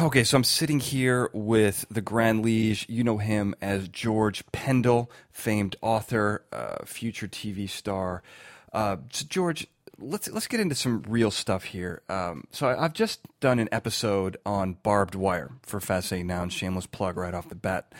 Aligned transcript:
Okay, 0.00 0.22
so 0.22 0.36
I'm 0.36 0.44
sitting 0.44 0.78
here 0.78 1.28
with 1.32 1.84
the 1.90 2.00
Grand 2.00 2.44
Liege. 2.44 2.86
You 2.88 3.02
know 3.02 3.18
him 3.18 3.56
as 3.60 3.88
George 3.88 4.44
Pendle, 4.52 5.10
famed 5.32 5.74
author, 5.82 6.44
uh, 6.52 6.84
future 6.84 7.26
TV 7.26 7.68
star. 7.68 8.22
Uh, 8.72 8.98
so 9.10 9.26
George, 9.28 9.66
let's 9.98 10.30
let's 10.30 10.46
get 10.46 10.60
into 10.60 10.76
some 10.76 11.02
real 11.08 11.32
stuff 11.32 11.64
here. 11.64 12.02
Um, 12.08 12.44
so 12.52 12.68
I, 12.68 12.82
have 12.82 12.92
just 12.92 13.22
done 13.40 13.58
an 13.58 13.68
episode 13.72 14.36
on 14.46 14.74
barbed 14.74 15.16
wire 15.16 15.50
for 15.62 15.80
Fascinating 15.80 16.28
Nouns, 16.28 16.52
shameless 16.52 16.86
plug 16.86 17.16
right 17.16 17.34
off 17.34 17.48
the 17.48 17.56
bat. 17.56 17.92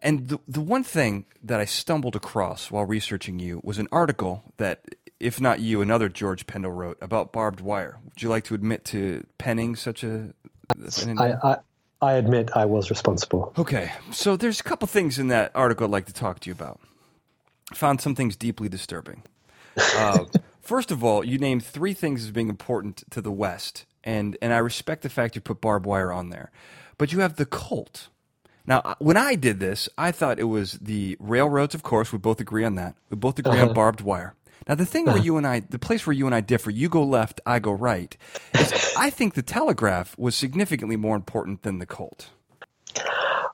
And 0.00 0.28
the 0.28 0.38
the 0.46 0.60
one 0.60 0.84
thing 0.84 1.26
that 1.42 1.58
I 1.58 1.64
stumbled 1.64 2.14
across 2.14 2.70
while 2.70 2.84
researching 2.84 3.40
you 3.40 3.60
was 3.64 3.80
an 3.80 3.88
article 3.90 4.44
that, 4.58 4.84
if 5.18 5.40
not 5.40 5.58
you, 5.58 5.82
another 5.82 6.08
George 6.08 6.46
Pendle 6.46 6.70
wrote 6.70 6.98
about 7.00 7.32
barbed 7.32 7.60
wire. 7.60 7.98
Would 8.04 8.22
you 8.22 8.28
like 8.28 8.44
to 8.44 8.54
admit 8.54 8.84
to 8.86 9.26
penning 9.38 9.74
such 9.74 10.04
a 10.04 10.34
I, 11.18 11.34
I, 11.42 11.56
I 12.00 12.12
admit 12.14 12.50
I 12.54 12.64
was 12.64 12.90
responsible. 12.90 13.52
Okay, 13.56 13.92
so 14.10 14.36
there's 14.36 14.60
a 14.60 14.64
couple 14.64 14.88
things 14.88 15.18
in 15.18 15.28
that 15.28 15.52
article 15.54 15.86
I'd 15.86 15.90
like 15.92 16.06
to 16.06 16.12
talk 16.12 16.40
to 16.40 16.50
you 16.50 16.52
about. 16.52 16.80
I 17.70 17.74
found 17.74 18.00
some 18.00 18.14
things 18.14 18.36
deeply 18.36 18.68
disturbing. 18.68 19.22
Uh, 19.76 20.24
first 20.60 20.90
of 20.90 21.04
all, 21.04 21.24
you 21.24 21.38
named 21.38 21.64
three 21.64 21.94
things 21.94 22.24
as 22.24 22.30
being 22.30 22.48
important 22.48 23.04
to 23.10 23.20
the 23.20 23.30
West, 23.30 23.86
and 24.04 24.36
and 24.42 24.52
I 24.52 24.58
respect 24.58 25.02
the 25.02 25.08
fact 25.08 25.36
you 25.36 25.40
put 25.40 25.60
barbed 25.60 25.86
wire 25.86 26.12
on 26.12 26.30
there, 26.30 26.50
but 26.98 27.12
you 27.12 27.20
have 27.20 27.36
the 27.36 27.46
Colt. 27.46 28.08
Now, 28.66 28.94
when 28.98 29.16
I 29.16 29.34
did 29.34 29.58
this, 29.58 29.88
I 29.98 30.12
thought 30.12 30.38
it 30.38 30.44
was 30.44 30.74
the 30.74 31.16
railroads. 31.18 31.74
Of 31.74 31.82
course, 31.82 32.12
we 32.12 32.18
both 32.18 32.40
agree 32.40 32.64
on 32.64 32.76
that. 32.76 32.94
We 33.10 33.16
both 33.16 33.38
agree 33.38 33.58
uh-huh. 33.58 33.68
on 33.68 33.74
barbed 33.74 34.00
wire. 34.00 34.34
Now, 34.68 34.74
the 34.74 34.86
thing 34.86 35.06
where 35.06 35.18
you 35.18 35.36
and 35.36 35.46
I, 35.46 35.60
the 35.60 35.78
place 35.78 36.06
where 36.06 36.14
you 36.14 36.26
and 36.26 36.34
I 36.34 36.40
differ, 36.40 36.70
you 36.70 36.88
go 36.88 37.02
left, 37.02 37.40
I 37.46 37.58
go 37.58 37.72
right, 37.72 38.16
is 38.54 38.94
I 38.96 39.10
think 39.10 39.34
the 39.34 39.42
telegraph 39.42 40.16
was 40.18 40.34
significantly 40.34 40.96
more 40.96 41.16
important 41.16 41.62
than 41.62 41.78
the 41.78 41.86
Colt. 41.86 42.30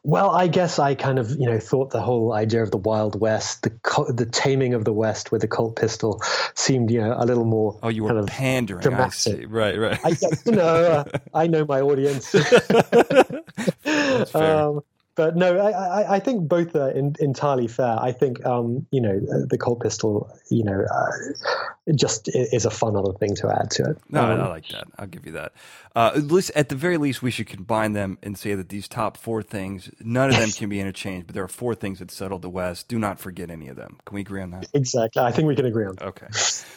Well, 0.05 0.31
I 0.31 0.47
guess 0.47 0.79
I 0.79 0.95
kind 0.95 1.19
of, 1.19 1.31
you 1.31 1.47
know, 1.47 1.59
thought 1.59 1.91
the 1.91 2.01
whole 2.01 2.33
idea 2.33 2.63
of 2.63 2.71
the 2.71 2.79
Wild 2.79 3.21
West, 3.21 3.63
the 3.63 4.13
the 4.15 4.27
taming 4.27 4.75
of 4.75 4.85
the 4.85 4.93
West 4.93 5.33
with 5.33 5.43
the 5.43 5.49
Colt 5.49 5.77
pistol, 5.77 6.23
seemed, 6.55 6.91
you 6.91 7.01
know, 7.01 7.15
a 7.17 7.27
little 7.27 7.45
more. 7.45 7.79
Oh, 7.83 7.89
you 7.89 8.05
were 8.05 8.11
kind 8.11 8.21
of 8.21 8.27
pandering. 8.27 8.83
Dramatic. 8.83 9.07
I 9.07 9.11
see. 9.11 9.45
Right, 9.45 9.79
right. 9.79 9.99
I, 10.05 10.17
you 10.47 10.53
know, 10.53 10.65
uh, 10.65 11.05
I 11.35 11.47
know 11.47 11.65
my 11.65 11.81
audience. 11.81 12.35
um, 14.35 14.83
but 15.19 15.35
no, 15.35 15.59
I, 15.59 16.15
I 16.15 16.21
think 16.21 16.49
both 16.49 16.77
are 16.77 16.91
in, 16.91 17.17
entirely 17.19 17.67
fair. 17.67 17.99
I 18.01 18.13
think 18.13 18.47
um, 18.47 18.87
you 18.93 19.01
know 19.01 19.19
the 19.19 19.59
Colt 19.59 19.81
pistol, 19.81 20.33
you 20.49 20.63
know, 20.63 20.85
uh, 20.89 21.93
just 21.97 22.29
is 22.33 22.65
a 22.65 22.71
fun 22.71 22.95
other 22.97 23.13
thing 23.15 23.35
to 23.35 23.51
add 23.51 23.69
to 23.73 23.91
it. 23.91 23.99
No, 24.11 24.23
um, 24.23 24.41
I 24.41 24.49
like 24.49 24.69
that. 24.69 24.85
I'll 24.97 25.09
give 25.09 25.27
you 25.27 25.33
that. 25.33 25.53
Uh, 25.97 26.13
at, 26.15 26.23
least, 26.23 26.53
at 26.55 26.69
the 26.69 26.77
very 26.77 26.99
least, 26.99 27.21
we 27.21 27.33
should 27.33 27.49
combine 27.49 27.95
them 27.95 28.17
and 28.23 28.39
say 28.39 28.55
that 28.55 28.69
these 28.69 28.87
top 28.87 29.17
four 29.17 29.43
things, 29.43 29.91
none 29.99 30.31
of 30.31 30.37
them 30.37 30.53
can 30.53 30.69
be 30.69 30.79
interchanged, 30.79 31.27
but 31.27 31.35
there 31.35 31.43
are 31.43 31.49
four 31.49 31.75
things 31.75 31.99
that 31.99 32.13
settled 32.13 32.43
the 32.43 32.49
West. 32.49 32.87
Do 32.87 32.97
not 32.97 33.19
forget 33.19 33.51
any 33.51 33.67
of 33.67 33.75
them. 33.75 33.99
Can 34.05 34.15
we 34.15 34.21
agree 34.21 34.41
on 34.41 34.53
that? 34.53 34.69
Exactly. 34.73 35.21
I 35.21 35.33
think 35.33 35.49
we 35.49 35.57
can 35.57 35.67
agree 35.67 35.87
on 35.87 35.97
that. 35.97 36.07
Okay. 36.07 36.29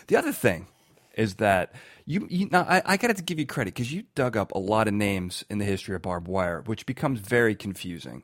The 0.07 0.15
other 0.15 0.31
thing 0.31 0.65
is 1.15 1.35
that 1.35 1.73
you, 2.05 2.27
you 2.29 2.47
now 2.51 2.61
I, 2.67 2.81
I 2.85 2.97
got 2.97 3.15
to 3.15 3.23
give 3.23 3.39
you 3.39 3.45
credit 3.45 3.73
because 3.73 3.93
you 3.93 4.03
dug 4.15 4.37
up 4.37 4.51
a 4.53 4.59
lot 4.59 4.87
of 4.87 4.93
names 4.93 5.43
in 5.49 5.57
the 5.57 5.65
history 5.65 5.95
of 5.95 6.01
barbed 6.01 6.27
wire, 6.27 6.61
which 6.65 6.85
becomes 6.85 7.19
very 7.19 7.55
confusing. 7.55 8.23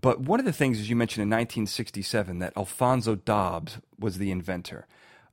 But 0.00 0.20
one 0.20 0.40
of 0.40 0.46
the 0.46 0.52
things, 0.52 0.78
as 0.78 0.90
you 0.90 0.96
mentioned 0.96 1.22
in 1.22 1.30
1967, 1.30 2.38
that 2.40 2.52
Alphonso 2.56 3.14
Dobbs 3.14 3.78
was 3.98 4.18
the 4.18 4.30
inventor. 4.30 4.86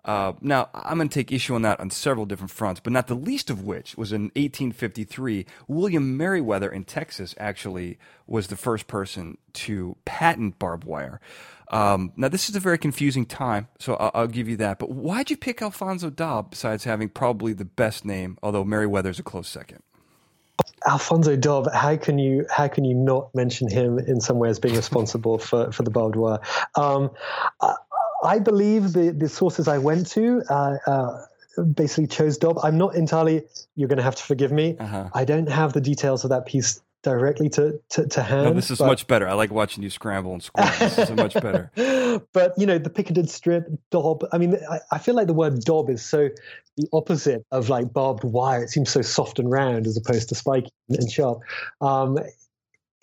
Uh, 0.06 0.34
now, 0.42 0.70
I'm 0.74 0.98
going 0.98 1.08
to 1.08 1.14
take 1.14 1.32
issue 1.32 1.56
on 1.56 1.62
that 1.62 1.80
on 1.80 1.90
several 1.90 2.26
different 2.26 2.52
fronts, 2.52 2.82
but 2.84 2.92
not 2.92 3.08
the 3.08 3.16
least 3.16 3.50
of 3.50 3.64
which 3.64 3.96
was 3.98 4.12
in 4.12 4.24
1853, 4.36 5.46
William 5.68 6.18
Merriweather 6.18 6.70
in 6.70 6.84
Texas 6.84 7.34
actually 7.38 7.98
was 8.28 8.48
the 8.48 8.58
first 8.58 8.88
person 8.88 9.38
to 9.54 9.96
patent 10.04 10.60
barbed 10.60 10.84
wire. 10.84 11.22
Um, 11.70 12.12
now, 12.18 12.28
this 12.28 12.50
is 12.50 12.56
a 12.56 12.60
very 12.60 12.78
confusing 12.78 13.26
time, 13.26 13.70
so 13.80 13.96
I'll, 13.96 14.12
I'll 14.14 14.28
give 14.28 14.50
you 14.50 14.58
that. 14.58 14.78
But 14.78 14.92
why'd 14.92 15.30
you 15.30 15.38
pick 15.38 15.62
Alfonso 15.62 16.10
Dobbs 16.10 16.50
besides 16.52 16.84
having 16.84 17.10
probably 17.10 17.54
the 17.54 17.66
best 17.66 18.04
name, 18.04 18.38
although 18.44 18.66
Merriweather's 18.66 19.20
a 19.20 19.24
close 19.24 19.48
second? 19.48 19.82
Alfonso 20.88 21.36
Dobb, 21.36 21.72
how 21.74 21.96
can 21.98 22.20
you 22.20 22.46
how 22.50 22.68
can 22.68 22.84
you 22.84 22.94
not 22.94 23.34
mention 23.34 23.70
him 23.70 23.98
in 23.98 24.22
some 24.22 24.38
way 24.38 24.50
as 24.50 24.60
being 24.60 24.76
responsible 24.76 25.38
for, 25.40 25.72
for 25.72 25.84
the 25.84 25.90
barbed 25.90 26.16
wire? 26.16 26.40
Um, 26.76 27.12
I, 28.24 28.40
believe 28.40 28.94
the, 28.94 29.12
the 29.12 29.30
sources 29.30 29.68
I 29.68 29.78
went 29.78 30.08
to 30.12 30.42
uh, 30.50 30.78
uh, 30.86 31.26
basically 31.74 32.08
chose 32.08 32.38
Dob. 32.38 32.60
I'm 32.64 32.78
not 32.78 32.96
entirely. 32.96 33.44
You're 33.76 33.90
going 33.90 33.98
to 33.98 34.04
have 34.04 34.16
to 34.16 34.24
forgive 34.24 34.52
me. 34.52 34.78
Uh-huh. 34.80 35.10
I 35.14 35.26
don't 35.26 35.50
have 35.50 35.74
the 35.74 35.82
details 35.82 36.24
of 36.24 36.30
that 36.32 36.46
piece 36.46 36.82
directly 37.04 37.50
to, 37.50 37.80
to, 37.90 38.08
to 38.08 38.24
hand. 38.24 38.46
No, 38.46 38.54
this 38.54 38.72
is 38.72 38.80
but, 38.80 38.88
much 38.88 39.08
better. 39.08 39.28
I 39.28 39.34
like 39.34 39.52
watching 39.52 39.84
you 39.84 39.90
scramble 39.90 40.32
and 40.34 40.42
squirm. 40.42 40.70
This 40.80 40.98
is 40.98 41.12
much 41.12 41.34
better. 41.34 41.70
but, 42.34 42.54
you 42.58 42.66
know, 42.66 42.78
the 42.78 42.90
picketed 42.90 43.30
strip, 43.30 43.68
dob, 43.92 44.26
I 44.32 44.38
mean, 44.38 44.58
I, 44.70 44.80
I, 44.92 44.98
feel 44.98 45.14
like 45.14 45.28
the 45.28 45.34
word 45.34 45.60
dob 45.60 45.90
is 45.90 46.04
so 46.04 46.30
the 46.78 46.88
opposite 46.94 47.46
of 47.52 47.70
like 47.70 47.92
barbed 47.92 48.24
wire. 48.24 48.64
It 48.64 48.70
seems 48.70 48.90
so 48.90 49.02
soft 49.02 49.38
and 49.38 49.52
round 49.52 49.86
as 49.86 49.98
opposed 49.98 50.30
to 50.30 50.36
spiky 50.36 50.70
and 50.90 51.12
sharp. 51.12 51.40
Um, 51.82 52.18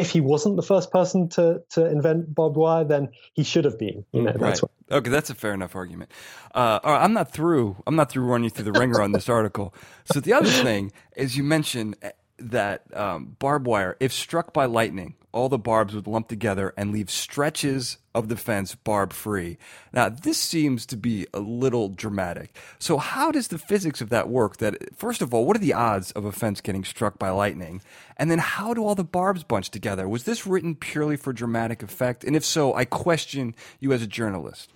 if 0.01 0.11
he 0.11 0.21
wasn't 0.21 0.57
the 0.57 0.63
first 0.63 0.91
person 0.91 1.29
to 1.29 1.63
to 1.71 1.85
invent 1.85 2.35
barbed 2.35 2.57
wire, 2.57 2.85
then 2.85 3.11
he 3.35 3.45
should 3.45 3.67
have 3.67 3.79
been. 3.79 4.05
You 4.13 4.23
know, 4.23 4.33
right. 4.33 4.59
What... 4.59 4.71
Okay, 4.91 5.11
that's 5.11 5.31
a 5.31 5.35
fair 5.35 5.53
enough 5.53 5.77
argument. 5.77 6.11
Uh, 6.55 6.81
all 6.83 6.95
right, 6.95 7.05
I'm 7.05 7.13
not 7.13 7.31
through. 7.33 7.77
I'm 7.87 7.97
not 7.97 8.11
through 8.11 8.25
running 8.25 8.51
through 8.51 8.65
the 8.65 8.73
wringer 8.73 9.03
on 9.03 9.13
this 9.13 9.29
article. 9.29 9.75
So 10.13 10.21
the 10.21 10.33
other 10.33 10.49
thing 10.49 10.91
is, 11.17 11.37
you 11.37 11.45
mentioned 11.45 11.97
that 12.39 12.85
um, 12.97 13.37
barbed 13.39 13.67
wire, 13.67 13.97
if 14.01 14.13
struck 14.13 14.55
by 14.55 14.65
lightning, 14.65 15.17
all 15.33 15.49
the 15.49 15.59
barbs 15.59 15.95
would 15.95 16.07
lump 16.07 16.29
together 16.29 16.75
and 16.77 16.93
leave 16.93 17.11
stretches 17.11 17.99
of 18.15 18.29
the 18.29 18.37
fence 18.37 18.75
barb 18.75 19.13
free. 19.13 19.57
Now, 19.93 20.09
this 20.09 20.39
seems 20.39 20.85
to 20.87 20.97
be 20.97 21.27
a 21.33 21.41
little 21.41 21.89
dramatic. 21.89 22.57
So, 22.79 22.99
how 22.99 23.31
does 23.31 23.49
the 23.49 23.59
physics 23.59 24.01
of 24.01 24.09
that 24.11 24.29
work? 24.29 24.57
That, 24.57 24.97
first 24.97 25.23
of 25.23 25.33
all, 25.33 25.45
what 25.45 25.57
are 25.57 25.61
the 25.61 25.75
odds 25.75 26.11
of 26.13 26.25
a 26.25 26.33
fence 26.33 26.61
getting 26.61 26.85
struck 26.85 27.19
by 27.19 27.31
lightning? 27.31 27.83
And 28.17 28.31
then, 28.31 28.39
how 28.39 28.75
do 28.75 28.85
all 28.85 28.95
the 28.95 29.05
barbs 29.05 29.45
bunch 29.45 29.71
together? 29.71 30.09
Was 30.09 30.25
this 30.25 30.47
written 30.47 30.75
purely 30.75 31.17
for 31.17 31.33
dramatic 31.33 31.83
effect? 31.83 32.25
And 32.25 32.35
if 32.35 32.45
so, 32.45 32.75
I 32.75 32.85
question 32.85 33.55
you 33.79 33.93
as 33.93 34.03
a 34.03 34.07
journalist. 34.07 34.73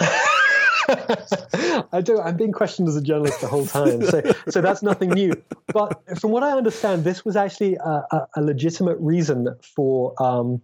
I 1.92 2.00
do. 2.02 2.20
I'm 2.20 2.36
being 2.36 2.52
questioned 2.52 2.88
as 2.88 2.96
a 2.96 3.02
journalist 3.02 3.40
the 3.40 3.46
whole 3.46 3.66
time, 3.66 4.02
so 4.02 4.22
so 4.48 4.60
that's 4.60 4.82
nothing 4.82 5.10
new. 5.10 5.32
But 5.72 6.18
from 6.18 6.30
what 6.30 6.42
I 6.42 6.52
understand, 6.52 7.04
this 7.04 7.24
was 7.24 7.36
actually 7.36 7.76
a, 7.76 8.04
a, 8.10 8.28
a 8.36 8.42
legitimate 8.42 8.98
reason 9.00 9.48
for 9.62 10.20
um, 10.22 10.60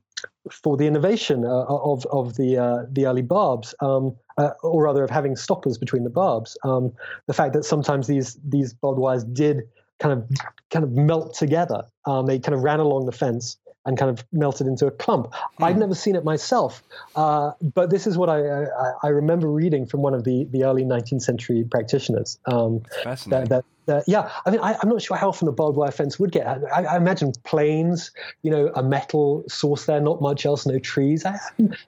for 0.51 0.77
the 0.77 0.87
innovation 0.87 1.45
uh, 1.45 1.65
of 1.65 2.07
of 2.07 2.37
the 2.37 2.59
uh, 2.59 2.85
the 2.91 3.07
early 3.07 3.23
barbs, 3.23 3.75
um, 3.81 4.15
uh, 4.39 4.51
or 4.63 4.85
rather 4.85 5.05
of 5.05 5.11
having 5.11 5.37
stoppers 5.37 5.79
between 5.79 6.05
the 6.05 6.11
barbs. 6.11 6.57
Um, 6.65 6.93
the 7.27 7.35
fact 7.35 7.55
that 7.55 7.65
sometimes 7.65 8.07
these 8.07 8.39
these 8.45 8.75
barbed 8.75 8.99
wires 8.99 9.25
did 9.25 9.63
kind 9.99 10.19
of 10.19 10.29
kind 10.71 10.85
of 10.85 10.93
melt 10.93 11.35
together. 11.35 11.85
Um, 12.07 12.27
they 12.27 12.39
kind 12.39 12.55
of 12.55 12.63
ran 12.63 12.81
along 12.81 13.07
the 13.07 13.13
fence 13.13 13.57
and 13.87 13.99
kind 13.99 14.11
of 14.11 14.25
melted 14.33 14.67
into 14.67 14.87
a 14.87 14.91
clump. 14.91 15.33
Hmm. 15.59 15.65
I'd 15.65 15.79
never 15.79 15.95
seen 15.95 16.17
it 16.17 16.25
myself, 16.25 16.83
uh, 17.17 17.53
but 17.63 17.91
this 17.91 18.07
is 18.07 18.17
what 18.17 18.29
I, 18.29 18.65
I, 18.65 18.93
I, 19.05 19.09
remember 19.09 19.51
reading 19.51 19.87
from 19.87 20.03
one 20.03 20.15
of 20.15 20.25
the, 20.25 20.47
the 20.51 20.65
early 20.65 20.85
19th 20.85 21.23
century 21.23 21.65
practitioners. 21.69 22.39
Um, 22.47 22.83
Fascinating. 23.03 23.49
That, 23.49 23.65
that, 23.87 24.05
yeah, 24.07 24.31
I 24.45 24.51
mean, 24.51 24.61
I, 24.61 24.77
am 24.83 24.89
not 24.89 25.03
sure 25.03 25.17
how 25.17 25.29
often 25.29 25.49
a 25.49 25.53
barbed 25.53 25.77
wire 25.77 25.91
fence 25.91 26.19
would 26.19 26.33
get. 26.33 26.47
I, 26.47 26.85
I, 26.85 26.97
imagine 26.97 27.33
plains, 27.45 28.11
you 28.43 28.51
know, 28.51 28.71
a 28.75 28.83
metal 28.83 29.45
source 29.49 29.87
there, 29.87 30.01
not 30.01 30.21
much 30.21 30.45
else, 30.45 30.67
no 30.67 30.79
trees. 30.79 31.25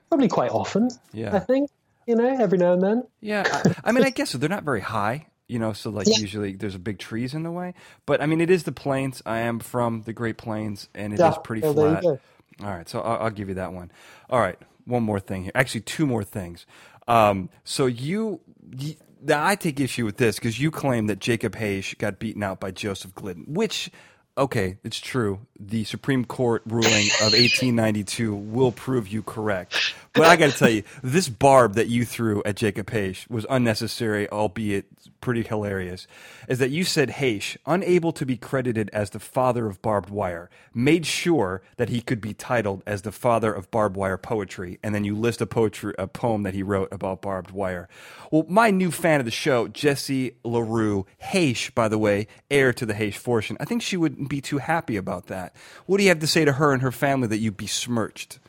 probably 0.09 0.27
quite 0.27 0.51
often. 0.51 0.89
Yeah. 1.13 1.35
I 1.35 1.39
think 1.39 1.69
you 2.07 2.15
know, 2.15 2.27
every 2.27 2.57
now 2.57 2.73
and 2.73 2.81
then. 2.81 3.03
Yeah, 3.21 3.43
I, 3.45 3.75
I, 3.85 3.91
mean, 3.93 4.03
I 4.03 4.09
guess. 4.09 4.33
They're 4.33 4.49
not 4.49 4.63
very 4.63 4.81
high 4.81 5.27
you 5.53 5.59
know 5.59 5.71
so 5.71 5.91
like 5.91 6.07
yeah. 6.07 6.17
usually 6.17 6.53
there's 6.53 6.73
a 6.73 6.79
big 6.79 6.97
trees 6.97 7.35
in 7.35 7.43
the 7.43 7.51
way. 7.51 7.75
But 8.07 8.21
i 8.21 8.25
mean 8.25 8.41
it 8.41 8.49
is 8.49 8.63
the 8.63 8.71
plains. 8.71 9.21
I 9.25 9.39
am 9.39 9.59
from 9.59 10.01
the 10.01 10.13
great 10.13 10.37
plains 10.37 10.89
and 10.95 11.13
it 11.13 11.19
yeah. 11.19 11.29
is 11.29 11.37
pretty 11.43 11.61
well, 11.61 11.73
flat. 11.73 12.03
all 12.03 12.19
right 12.59 12.89
so 12.89 12.99
I'll, 13.01 13.25
I'll, 13.25 13.31
give 13.31 13.49
you 13.49 13.55
that 13.55 13.71
one. 13.71 13.91
All 14.29 14.39
right 14.39 14.57
one 14.85 15.03
more 15.03 15.19
thing 15.19 15.43
here. 15.43 15.51
Actually 15.55 15.81
two 15.81 16.05
more 16.05 16.23
things. 16.23 16.65
Um, 17.07 17.49
so 17.63 17.85
you, 17.85 18.41
you 18.77 18.95
now 19.21 19.45
I 19.45 19.55
take 19.55 19.79
issue 19.79 20.05
with 20.05 20.17
this 20.17 20.35
because 20.35 20.59
you 20.59 20.71
claim 20.71 21.07
that 21.07 21.19
Jacob 21.19 21.55
Haish 21.55 21.97
got 21.97 22.19
beaten 22.19 22.43
out 22.43 22.59
by 22.59 22.71
Joseph 22.71 23.15
Glidden, 23.15 23.45
which 23.47 23.89
okay, 24.37 24.77
it's 24.83 24.99
true. 24.99 25.39
The 25.59 25.83
Supreme 25.83 26.25
Court 26.25 26.61
ruling 26.65 27.07
of 27.21 27.33
1892 27.33 28.35
will 28.35 28.71
prove 28.71 29.07
you 29.07 29.21
correct. 29.21 29.93
But 30.13 30.25
I 30.25 30.35
got 30.35 30.51
to 30.51 30.57
tell 30.57 30.69
you, 30.69 30.83
this 31.01 31.27
barb 31.27 31.73
that 31.73 31.87
you 31.87 32.05
threw 32.05 32.43
at 32.45 32.55
Jacob 32.55 32.91
Haish 32.91 33.27
was 33.29 33.47
unnecessary, 33.49 34.29
albeit 34.29 34.85
pretty 35.21 35.41
hilarious. 35.41 36.05
Is 36.47 36.59
that 36.59 36.69
you 36.69 36.83
said 36.83 37.09
Haish, 37.11 37.57
unable 37.65 38.11
to 38.11 38.25
be 38.25 38.37
credited 38.37 38.89
as 38.93 39.09
the 39.09 39.19
father 39.19 39.65
of 39.65 39.81
barbed 39.81 40.09
wire, 40.09 40.49
made 40.73 41.05
sure 41.05 41.63
that 41.77 41.89
he 41.89 42.01
could 42.01 42.21
be 42.21 42.33
titled 42.33 42.83
as 42.85 43.01
the 43.01 43.11
father 43.11 43.53
of 43.53 43.71
barbed 43.71 43.95
wire 43.95 44.17
poetry, 44.17 44.79
and 44.83 44.93
then 44.93 45.03
you 45.03 45.15
list 45.15 45.41
a 45.41 45.47
poetry, 45.47 45.95
a 45.97 46.07
poem 46.07 46.43
that 46.43 46.53
he 46.53 46.61
wrote 46.61 46.89
about 46.91 47.21
barbed 47.21 47.51
wire. 47.51 47.87
Well, 48.29 48.45
my 48.47 48.69
new 48.69 48.91
fan 48.91 49.19
of 49.19 49.25
the 49.25 49.31
show, 49.31 49.67
Jessie 49.67 50.35
LaRue 50.43 51.05
Haish, 51.23 51.73
by 51.73 51.87
the 51.87 51.97
way, 51.97 52.27
heir 52.51 52.73
to 52.73 52.85
the 52.85 52.93
Haish 52.93 53.17
fortune, 53.17 53.57
I 53.59 53.65
think 53.65 53.81
she 53.81 53.97
would 53.97 54.22
wouldn't 54.23 54.29
be 54.29 54.41
too 54.41 54.59
happy 54.59 54.95
about 54.95 55.27
that. 55.27 55.53
What 55.85 55.97
do 55.97 56.03
you 56.03 56.09
have 56.09 56.19
to 56.19 56.27
say 56.27 56.45
to 56.45 56.53
her 56.53 56.71
and 56.71 56.81
her 56.81 56.91
family 56.91 57.27
that 57.27 57.39
you 57.39 57.51
besmirched? 57.51 58.39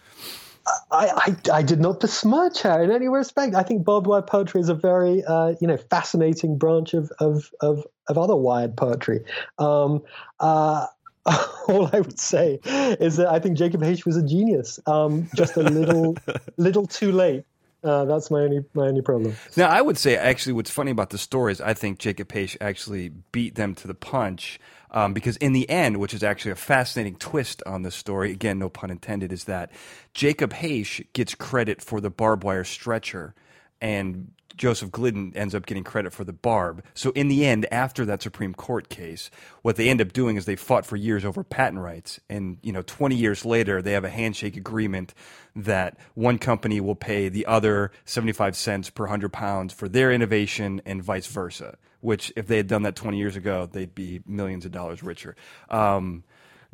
I, 0.91 1.35
I, 1.53 1.59
I, 1.59 1.63
did 1.63 1.79
not 1.79 2.01
besmirch 2.01 2.63
her 2.63 2.83
in 2.83 2.91
any 2.91 3.09
respect. 3.09 3.55
I 3.55 3.63
think 3.65 3.85
barbed 3.85 4.07
wire 4.07 4.23
poetry 4.23 4.63
is 4.63 4.71
a 4.71 4.75
very 4.75 5.23
uh, 5.23 5.55
you 5.61 5.67
know 5.67 5.77
fascinating 5.77 6.57
branch 6.57 6.95
of 6.95 7.11
of 7.19 7.51
of, 7.61 7.85
of 8.09 8.17
other 8.17 8.35
wired 8.35 8.75
poetry. 8.75 9.25
Um, 9.59 10.03
uh, 10.41 10.87
all 11.69 11.91
I 11.93 12.01
would 12.01 12.19
say 12.19 12.61
is 12.65 13.17
that 13.17 13.29
I 13.29 13.41
think 13.41 13.59
Jacob 13.59 13.83
Haish 13.83 14.07
was 14.07 14.17
a 14.17 14.23
genius, 14.23 14.81
um, 14.87 15.29
just 15.35 15.59
a 15.59 15.63
little 15.63 16.17
little 16.57 16.87
too 16.87 17.13
late. 17.13 17.45
Uh, 17.83 18.07
that's 18.07 18.31
my 18.31 18.41
only 18.41 18.65
my 18.73 18.87
only 18.87 19.03
problem. 19.03 19.37
Now, 19.59 19.69
I 19.69 19.83
would 19.83 19.99
say 19.99 20.17
actually, 20.17 20.55
what's 20.55 20.71
funny 20.71 20.93
about 20.93 21.11
the 21.11 21.19
story 21.19 21.53
is 21.53 21.61
I 21.61 21.75
think 21.75 21.99
Jacob 21.99 22.33
Haish 22.33 22.57
actually 22.59 23.11
beat 23.33 23.57
them 23.57 23.75
to 23.75 23.87
the 23.87 23.95
punch 23.95 24.59
um, 24.95 25.13
because 25.13 25.37
in 25.39 25.53
the 25.53 25.69
end, 25.69 25.99
which 25.99 26.15
is 26.15 26.23
actually 26.23 26.53
a 26.53 26.57
fascinating 26.57 27.17
twist 27.17 27.63
on 27.67 27.83
the 27.83 27.91
story, 27.91 28.31
again, 28.31 28.61
no 28.61 28.69
pun 28.69 28.91
intended, 28.91 29.33
is 29.33 29.45
that 29.45 29.73
Jacob 30.15 30.53
Haish 30.53 31.05
gets 31.13 31.35
credit 31.35 31.83
for 31.83 32.01
the 32.01 32.11
barbed 32.11 32.45
wire 32.45 32.63
stretcher, 32.63 33.35
and 33.81 34.31
Joseph 34.57 34.93
Glidden 34.93 35.33
ends 35.35 35.53
up 35.53 35.67
getting 35.67 35.83
credit 35.83 36.13
for 36.13 36.23
the 36.23 36.33
barb. 36.33 36.85
So 36.95 37.11
in 37.11 37.27
the 37.27 37.45
end, 37.45 37.67
after 37.73 38.05
that 38.05 38.23
Supreme 38.23 38.55
Court 38.55 38.89
case, 38.89 39.33
what 39.63 39.75
they 39.75 39.89
end 39.89 40.01
up 40.01 40.13
doing 40.13 40.37
is 40.37 40.45
they 40.45 40.55
fought 40.55 40.87
for 40.87 40.95
years 40.95 41.25
over 41.25 41.43
patent 41.43 41.83
rights, 41.83 42.21
and 42.31 42.59
you 42.63 42.73
know, 42.73 42.83
20 42.83 43.17
years 43.17 43.45
later, 43.45 43.83
they 43.83 43.93
have 43.93 44.05
a 44.05 44.11
handshake 44.11 44.57
agreement 44.57 45.13
that 45.57 45.99
one 46.15 46.39
company 46.39 46.81
will 46.81 46.95
pay 46.95 47.29
the 47.29 47.47
other 47.47 47.91
75 48.05 48.57
cents 48.57 48.91
per 48.91 49.07
hundred 49.07 49.33
pounds 49.33 49.75
for 49.75 49.89
their 49.89 50.13
innovation, 50.13 50.81
and 50.87 51.03
vice 51.03 51.27
versa 51.27 51.79
which 52.05 52.33
if 52.37 52.47
they 52.47 52.59
had 52.59 52.67
done 52.67 52.83
that 52.83 52.95
20 52.95 53.17
years 53.17 53.35
ago, 53.35 53.67
they'd 53.71 53.95
be 53.95 54.21
millions 54.27 54.67
of 54.67 54.73
dollars 54.73 55.03
richer. 55.03 55.35
Um, 55.71 56.23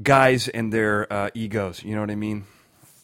guys 0.03 0.49
and 0.49 0.73
their 0.73 1.11
uh, 1.12 1.31
egos, 1.35 1.85
you 1.85 1.94
know 1.94 2.00
what 2.00 2.11
I 2.11 2.17
mean? 2.17 2.44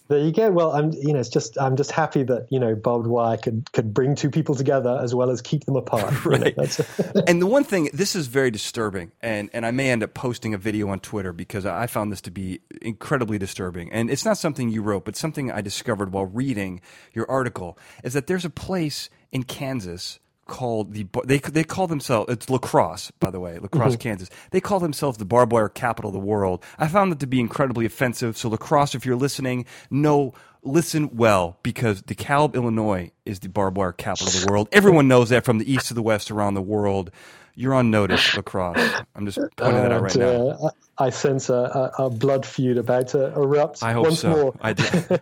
There 0.08 0.19
you 0.19 0.32
go. 0.32 0.50
Well, 0.52 0.70
I'm, 0.73 0.93
you 0.93 1.12
know, 1.12 1.19
it's 1.19 1.28
just 1.28 1.58
I'm 1.58 1.76
just 1.76 1.90
happy 1.90 2.23
that 2.23 2.46
you 2.50 2.61
know 2.61 2.76
barbed 2.76 3.08
wire 3.08 3.37
could 3.37 3.70
could 3.73 3.93
bring 3.93 4.14
two 4.14 4.31
people 4.31 4.55
together 4.55 5.00
as 5.02 5.17
well 5.17 5.31
as 5.31 5.43
keep 5.43 5.64
them 5.64 5.75
apart. 5.75 6.25
right. 6.25 6.56
You 6.56 6.84
know, 7.14 7.23
and 7.26 7.43
the 7.43 7.46
one 7.46 7.64
thing, 7.64 7.90
this 7.93 8.14
is 8.14 8.28
very 8.28 8.52
disturbing, 8.52 9.11
and 9.20 9.50
and 9.52 9.67
I 9.67 9.73
may 9.73 9.90
end 9.90 10.05
up 10.05 10.14
posting 10.14 10.55
a 10.55 10.58
video 10.58 10.88
on 10.90 11.00
Twitter 11.00 11.32
because 11.32 11.67
I 11.67 11.88
found 11.88 12.12
this 12.12 12.20
to 12.23 12.31
be 12.31 12.61
incredibly 12.82 13.37
disturbing. 13.37 13.90
And 13.90 14.08
it's 14.08 14.25
not 14.25 14.38
something 14.38 14.69
you 14.69 14.81
wrote, 14.81 15.05
but 15.05 15.17
something 15.17 15.50
I 15.50 15.61
discovered 15.61 16.12
while 16.12 16.26
reading 16.26 16.82
your 17.12 17.28
article 17.28 17.76
is 18.05 18.12
that 18.12 18.28
there's 18.28 18.44
a 18.44 18.50
place 18.50 19.11
in 19.32 19.43
Kansas 19.43 20.20
called 20.46 20.93
the 20.93 21.06
they 21.25 21.38
they 21.38 21.64
call 21.64 21.87
themselves 21.87 22.32
it's 22.32 22.48
La 22.48 22.58
Crosse 22.58 23.10
by 23.20 23.31
the 23.31 23.40
way 23.40 23.58
La 23.58 23.69
Crosse 23.69 23.93
mm-hmm. 23.93 24.00
Kansas. 24.00 24.31
They 24.50 24.60
call 24.60 24.81
themselves 24.81 25.19
the 25.19 25.25
barbed 25.25 25.52
wire 25.52 25.69
capital 25.69 26.10
of 26.10 26.14
the 26.14 26.20
world. 26.20 26.64
I 26.78 26.88
found 26.88 27.12
that 27.12 27.20
to 27.20 27.26
be 27.26 27.40
incredibly 27.40 27.87
offensive. 27.87 28.37
So 28.37 28.48
La 28.48 28.56
Crosse 28.56 28.94
if 28.94 29.04
you're 29.04 29.16
listening 29.16 29.66
no 29.90 30.32
listen 30.62 31.16
well 31.16 31.58
because 31.62 32.02
DeKalb 32.02 32.54
Illinois 32.54 33.10
is 33.25 33.40
the 33.40 33.48
barbed 33.48 33.76
wire 33.76 33.93
capital 33.93 34.28
of 34.28 34.40
the 34.40 34.50
world. 34.50 34.69
Everyone 34.72 35.08
knows 35.08 35.28
that 35.31 35.44
from 35.44 35.58
the 35.58 35.70
east 35.70 35.88
to 35.88 35.94
the 35.94 36.02
west 36.02 36.31
around 36.31 36.54
the 36.54 36.62
world 36.62 37.10
you're 37.56 37.74
on 37.74 37.90
notice 37.90 38.36
La 38.36 38.42
Crosse 38.42 39.02
I'm 39.14 39.26
just 39.26 39.38
pointing 39.56 39.82
that 39.82 39.92
out 39.92 40.02
right 40.02 40.16
now 40.16 40.48
uh, 40.50 40.70
I 40.98 41.10
sense 41.10 41.50
a, 41.50 41.92
a, 41.98 42.08
blood 42.08 42.46
feud 42.46 42.78
about 42.78 43.08
to 43.08 43.26
erupt. 43.34 43.82
I 43.82 43.92
hope 43.92 44.12
so. 44.12 44.30
More. 44.30 44.54
I, 44.62 44.74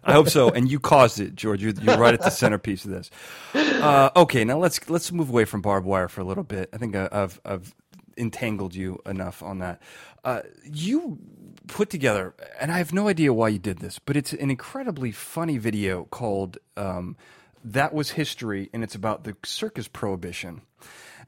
I 0.04 0.12
hope 0.12 0.28
so. 0.28 0.50
And 0.50 0.70
you 0.70 0.78
caused 0.78 1.19
it, 1.19 1.34
George. 1.34 1.62
You're, 1.62 1.72
you're 1.72 1.98
right 1.98 2.14
at 2.14 2.22
the 2.22 2.31
centerpiece 2.31 2.84
of 2.84 2.92
this. 2.92 3.10
Uh, 3.54 4.10
okay, 4.14 4.44
now 4.44 4.58
let's 4.58 4.88
let's 4.88 5.10
move 5.10 5.28
away 5.31 5.44
from 5.44 5.62
barbed 5.62 5.86
wire 5.86 6.08
for 6.08 6.20
a 6.20 6.25
little 6.25 6.44
bit. 6.44 6.70
I 6.72 6.76
think 6.76 6.94
I've 6.94 7.40
I've 7.44 7.75
entangled 8.16 8.75
you 8.75 9.00
enough 9.04 9.42
on 9.42 9.58
that. 9.58 9.82
Uh, 10.25 10.42
you 10.64 11.19
put 11.66 11.90
together, 11.90 12.34
and 12.60 12.70
I 12.70 12.78
have 12.78 12.92
no 12.92 13.08
idea 13.08 13.32
why 13.32 13.48
you 13.48 13.58
did 13.58 13.78
this, 13.78 13.98
but 13.98 14.16
it's 14.16 14.32
an 14.32 14.50
incredibly 14.50 15.10
funny 15.10 15.58
video 15.58 16.04
called 16.04 16.56
um, 16.76 17.16
"That 17.64 17.92
Was 17.92 18.12
History," 18.12 18.70
and 18.72 18.84
it's 18.84 18.94
about 18.94 19.25
the 19.25 19.36
circus 19.44 19.88
prohibition 19.88 20.62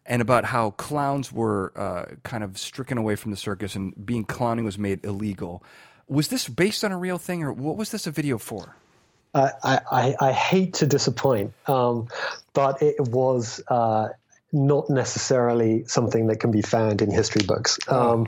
and 0.08 0.22
about 0.22 0.44
how 0.44 0.70
clowns 0.72 1.32
were 1.32 1.72
uh, 1.76 2.14
kind 2.22 2.44
of 2.44 2.58
stricken 2.58 2.98
away 2.98 3.16
from 3.16 3.30
the 3.30 3.36
circus 3.36 3.74
and 3.74 4.06
being 4.06 4.24
clowning 4.24 4.64
was 4.64 4.78
made 4.78 5.04
illegal. 5.04 5.62
Was 6.08 6.28
this 6.28 6.48
based 6.48 6.84
on 6.84 6.92
a 6.92 6.98
real 6.98 7.18
thing, 7.18 7.42
or 7.42 7.52
what 7.52 7.76
was 7.76 7.90
this 7.90 8.06
a 8.06 8.10
video 8.10 8.38
for? 8.38 8.76
I, 9.34 9.80
I, 9.92 10.14
I 10.20 10.32
hate 10.32 10.74
to 10.74 10.86
disappoint, 10.86 11.52
um, 11.66 12.08
but 12.54 12.80
it 12.80 13.00
was 13.00 13.60
uh, 13.68 14.08
not 14.52 14.88
necessarily 14.88 15.84
something 15.86 16.28
that 16.28 16.36
can 16.36 16.50
be 16.50 16.62
found 16.62 17.02
in 17.02 17.10
history 17.10 17.42
books. 17.46 17.78
Oh. 17.88 18.12
Um, 18.12 18.26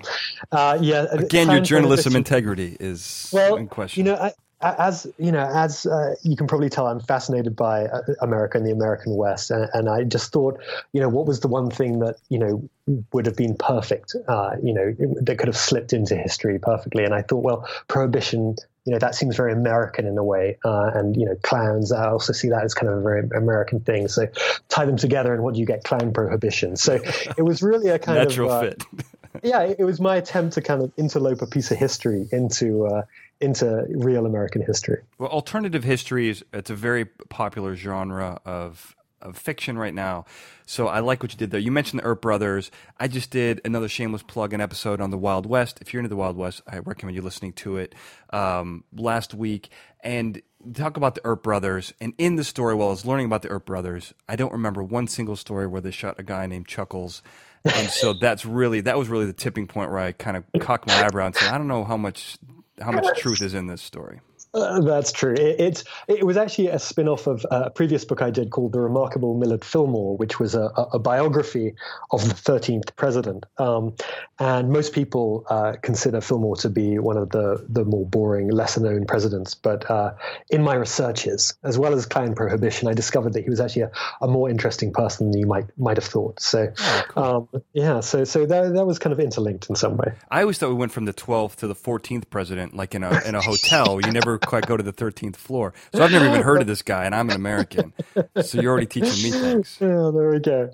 uh, 0.53 0.79
yeah, 0.81 1.07
again, 1.11 1.51
your 1.51 1.61
journalism 1.61 2.15
integrity 2.15 2.77
is 2.79 3.31
well, 3.33 3.57
in 3.57 3.69
question. 3.69 4.05
You 4.05 4.13
know, 4.13 4.19
I, 4.19 4.33
as 4.61 5.07
you 5.19 5.31
know, 5.31 5.49
as 5.55 5.87
uh, 5.87 6.17
you 6.23 6.37
can 6.37 6.47
probably 6.47 6.69
tell, 6.69 6.87
I'm 6.87 7.01
fascinated 7.01 7.55
by 7.55 7.85
uh, 7.85 8.03
America 8.21 8.59
and 8.59 8.67
the 8.67 8.73
American 8.73 9.15
West, 9.15 9.51
and, 9.51 9.69
and, 9.73 9.89
I 9.89 10.03
just 10.03 10.33
thought, 10.33 10.61
you 10.93 11.01
know, 11.01 11.09
what 11.09 11.27
was 11.27 11.41
the 11.41 11.49
one 11.49 11.71
thing 11.71 12.01
that 12.01 12.17
you 12.29 12.39
know 12.39 12.69
would 13.13 13.27
have 13.27 13.37
been 13.37 13.57
perfect, 13.57 14.17
uh, 14.27 14.57
you 14.63 14.73
know, 14.75 14.95
that 15.23 15.39
could 15.39 15.47
have 15.47 15.57
slipped 15.57 15.93
into 15.93 16.17
history 16.17 16.59
perfectly? 16.59 17.05
And 17.05 17.15
I 17.15 17.23
thought, 17.23 17.45
well, 17.45 17.69
prohibition, 17.87 18.57
you 18.85 18.93
know, 18.93 18.99
that 18.99 19.15
seems 19.15 19.37
very 19.37 19.53
American 19.53 20.07
in 20.07 20.19
a 20.19 20.25
way, 20.25 20.59
uh, 20.65 20.91
and 20.93 21.17
you 21.17 21.25
know, 21.25 21.37
clowns. 21.43 21.93
I 21.93 22.09
also 22.09 22.33
see 22.33 22.49
that 22.49 22.65
as 22.65 22.75
kind 22.75 22.91
of 22.93 22.99
a 22.99 23.03
very 23.03 23.29
American 23.37 23.79
thing. 23.81 24.09
So 24.09 24.27
tie 24.69 24.87
them 24.87 24.97
together, 24.97 25.33
and 25.33 25.45
what 25.45 25.55
do 25.55 25.61
you 25.61 25.67
get? 25.67 25.85
Clown 25.85 26.13
prohibition. 26.13 26.75
So 26.77 26.95
it 26.95 27.43
was 27.43 27.63
really 27.63 27.91
a 27.91 27.99
kind 27.99 28.19
Natural 28.19 28.51
of 28.51 28.65
Natural 28.65 28.91
uh, 28.91 28.97
fit. 28.97 29.07
yeah, 29.43 29.63
it 29.63 29.85
was 29.85 30.01
my 30.01 30.17
attempt 30.17 30.55
to 30.55 30.63
kind 30.63 30.83
of 30.83 30.95
interlope 30.97 31.43
a 31.43 31.47
piece 31.47 31.71
of 31.71 31.79
history 31.79 32.29
into 32.33 32.87
uh, 32.87 33.03
into 33.41 33.87
real 33.91 34.27
American 34.27 34.63
history. 34.63 35.03
Well, 35.19 35.31
alternative 35.31 35.85
history 35.85 36.29
is 36.29 36.45
it's 36.53 36.71
a 36.71 36.75
very 36.75 37.05
popular 37.05 37.75
genre 37.77 38.41
of 38.45 38.95
of 39.21 39.37
fiction 39.37 39.77
right 39.77 39.95
now. 39.95 40.25
So 40.67 40.87
I 40.87 41.01
like 41.01 41.23
what 41.23 41.33
you 41.33 41.39
did 41.39 41.51
there. 41.51 41.61
You 41.61 41.73
mentioned 41.73 42.01
the 42.01 42.05
Earp 42.05 42.23
Brothers. 42.23 42.71
I 42.99 43.09
just 43.09 43.31
did 43.31 43.61
another 43.65 43.89
shameless 43.89 44.23
plug 44.23 44.53
an 44.53 44.61
episode 44.61 45.01
on 45.01 45.11
the 45.11 45.19
Wild 45.19 45.47
West. 45.47 45.79
If 45.81 45.93
you're 45.93 46.01
into 46.01 46.09
the 46.09 46.17
Wild 46.17 46.37
West, 46.37 46.63
I 46.67 46.79
recommend 46.79 47.17
you 47.17 47.23
listening 47.23 47.53
to 47.55 47.79
it 47.79 47.95
um, 48.31 48.85
last 48.93 49.35
week 49.35 49.71
and 50.01 50.41
talk 50.75 50.97
about 50.97 51.15
the 51.15 51.21
Earp 51.25 51.43
Brothers. 51.43 51.93
And 52.01 52.15
in 52.19 52.37
the 52.37 52.45
story, 52.45 52.75
while 52.75 52.89
I 52.89 52.91
was 52.91 53.07
learning 53.07 53.27
about 53.27 53.43
the 53.43 53.49
Earp 53.49 53.67
Brothers, 53.67 54.15
I 54.29 54.37
don't 54.37 54.53
remember 54.53 54.83
one 54.83 55.07
single 55.07 55.37
story 55.37 55.67
where 55.67 55.81
they 55.81 55.91
shot 55.91 56.17
a 56.19 56.23
guy 56.23 56.47
named 56.47 56.67
Chuckles. 56.67 57.23
And 57.65 57.89
so 57.89 58.13
that's 58.21 58.45
really 58.45 58.81
that 58.83 58.99
was 58.99 59.09
really 59.09 59.27
the 59.27 59.33
tipping 59.33 59.67
point 59.67 59.91
where 59.91 60.01
I 60.01 60.13
kind 60.13 60.37
of 60.37 60.45
cocked 60.61 60.87
my 60.87 61.05
eyebrow 61.05 61.27
and 61.27 61.35
said, 61.35 61.53
I 61.53 61.59
don't 61.59 61.69
know 61.69 61.85
how 61.85 61.97
much 61.97 62.39
how 62.81 62.93
much 62.93 63.19
truth 63.19 63.43
is 63.43 63.55
in 63.55 63.67
this 63.67 63.83
story. 63.83 64.21
Uh, 64.55 64.81
that's 64.81 65.13
true. 65.13 65.35
It, 65.35 65.61
it, 65.61 65.85
it 66.09 66.25
was 66.27 66.37
actually 66.37 66.69
a 66.69 66.79
spin-off 66.79 67.27
of 67.27 67.45
a 67.51 67.71
previous 67.71 68.05
book 68.05 68.23
I 68.23 68.31
did 68.31 68.51
called 68.51 68.73
The 68.73 68.81
Remarkable 68.81 69.37
Millard 69.37 69.65
Fillmore, 69.65 70.17
which 70.17 70.41
was 70.41 70.55
a, 70.55 70.71
a 70.93 70.99
biography 70.99 71.75
of 72.11 72.27
the 72.27 72.35
13th 72.35 72.97
president. 72.97 73.45
Um, 73.59 73.95
and 74.39 74.71
most 74.71 74.93
people 74.93 75.45
uh, 75.49 75.75
consider 75.83 76.21
Fillmore 76.21 76.57
to 76.57 76.71
be 76.71 76.99
one 76.99 77.17
of 77.17 77.31
the, 77.31 77.65
the 77.69 77.85
more 77.85 78.07
boring, 78.07 78.49
lesser-known 78.49 79.07
presidents. 79.07 79.55
But 79.55 79.91
uh, 79.91 80.15
in 80.51 80.63
my 80.63 80.75
researches, 80.75 81.55
as 81.63 81.79
well 81.79 81.93
as 81.95 82.07
clown 82.07 82.35
prohibition, 82.35 82.89
I 82.89 82.95
discovered 82.95 83.35
that 83.35 83.45
he 83.45 83.51
was 83.51 83.61
actually 83.61 83.83
a, 83.83 83.91
a 84.23 84.29
more 84.29 84.49
interesting 84.49 84.93
person 84.93 85.31
than 85.31 85.41
you 85.41 85.47
might 85.47 85.67
might 85.77 85.97
have 85.97 86.05
thought. 86.05 86.41
So, 86.41 86.73
oh, 86.79 87.03
cool. 87.09 87.23
um, 87.23 87.63
yeah, 87.73 88.01
so 88.01 88.25
so 88.25 88.47
that, 88.47 88.75
that 88.75 88.87
was 88.87 88.99
kind 88.99 89.13
of 89.13 89.21
interlinked 89.21 89.69
in 89.69 89.77
some 89.77 89.97
way. 89.97 90.13
I 90.31 90.43
always 90.43 90.59
thought 90.59 90.69
we 90.69 90.75
went 90.75 90.93
from 90.93 91.05
the 91.05 91.15
12th 91.15 91.57
to 91.57 91.67
the 91.67 91.75
14th 91.75 92.31
president, 92.31 92.75
like 92.75 92.95
in 92.95 93.03
a 93.03 93.21
in 93.27 93.35
a 93.35 93.41
hotel. 93.41 94.01
you 94.01 94.13
never 94.13 94.38
quite 94.39 94.67
go 94.67 94.77
to 94.77 94.83
the 94.83 94.93
13th 94.93 95.37
floor. 95.37 95.73
So 95.95 96.03
I've 96.03 96.13
never 96.13 96.27
even 96.27 96.43
heard 96.43 96.61
of 96.61 96.67
this 96.67 96.83
guy, 96.83 97.05
and 97.05 97.15
I'm 97.15 97.31
an 97.31 97.37
American. 97.37 97.93
So 98.43 98.61
you're 98.61 98.71
already 98.73 98.87
teaching 98.87 99.23
me 99.23 99.31
things. 99.31 99.79
Yeah, 99.81 100.11
there 100.13 100.31
we 100.31 100.39
go. 100.41 100.71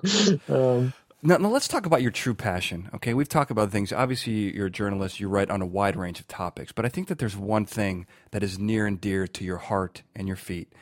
Um, 0.49 0.93
now, 1.23 1.39
now, 1.39 1.49
let's 1.49 1.69
talk 1.69 1.87
about 1.87 2.03
your 2.03 2.11
true 2.11 2.35
passion. 2.35 2.91
Okay, 2.95 3.15
we've 3.15 3.29
talked 3.29 3.51
about 3.51 3.71
things. 3.71 3.93
Obviously, 3.93 4.55
you're 4.55 4.67
a 4.67 4.71
journalist. 4.71 5.21
You 5.21 5.29
write 5.29 5.51
on 5.51 5.63
a 5.63 5.67
wide 5.67 5.97
range 5.97 6.21
of 6.21 6.29
topics, 6.29 6.71
but 6.71 6.85
I 6.85 6.89
think 6.91 7.09
that 7.09 7.19
there's 7.19 7.37
one 7.37 7.65
thing 7.65 8.07
that 8.33 8.43
is 8.43 8.59
near 8.59 8.87
and 8.87 9.01
dear 9.01 9.27
to 9.27 9.45
your 9.45 9.57
heart 9.57 10.03
and 10.15 10.27
your 10.27 10.37
feet, 10.37 10.73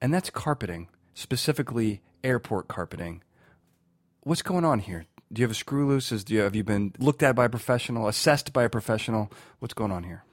and 0.00 0.12
that's 0.12 0.28
carpeting, 0.28 0.88
specifically 1.14 2.00
airport 2.24 2.66
carpeting. 2.66 3.22
What's 4.22 4.42
going 4.42 4.64
on 4.64 4.80
here? 4.80 5.06
Do 5.32 5.40
you 5.40 5.44
have 5.44 5.52
a 5.52 5.54
screw 5.54 5.86
loose? 5.88 6.10
Is, 6.12 6.24
Do 6.24 6.34
you, 6.34 6.40
have 6.40 6.56
you 6.56 6.64
been 6.64 6.94
looked 6.98 7.22
at 7.22 7.36
by 7.36 7.44
a 7.44 7.48
professional, 7.48 8.08
assessed 8.08 8.52
by 8.52 8.64
a 8.64 8.68
professional? 8.68 9.30
What's 9.60 9.74
going 9.74 9.92
on 9.92 10.02
here? 10.02 10.24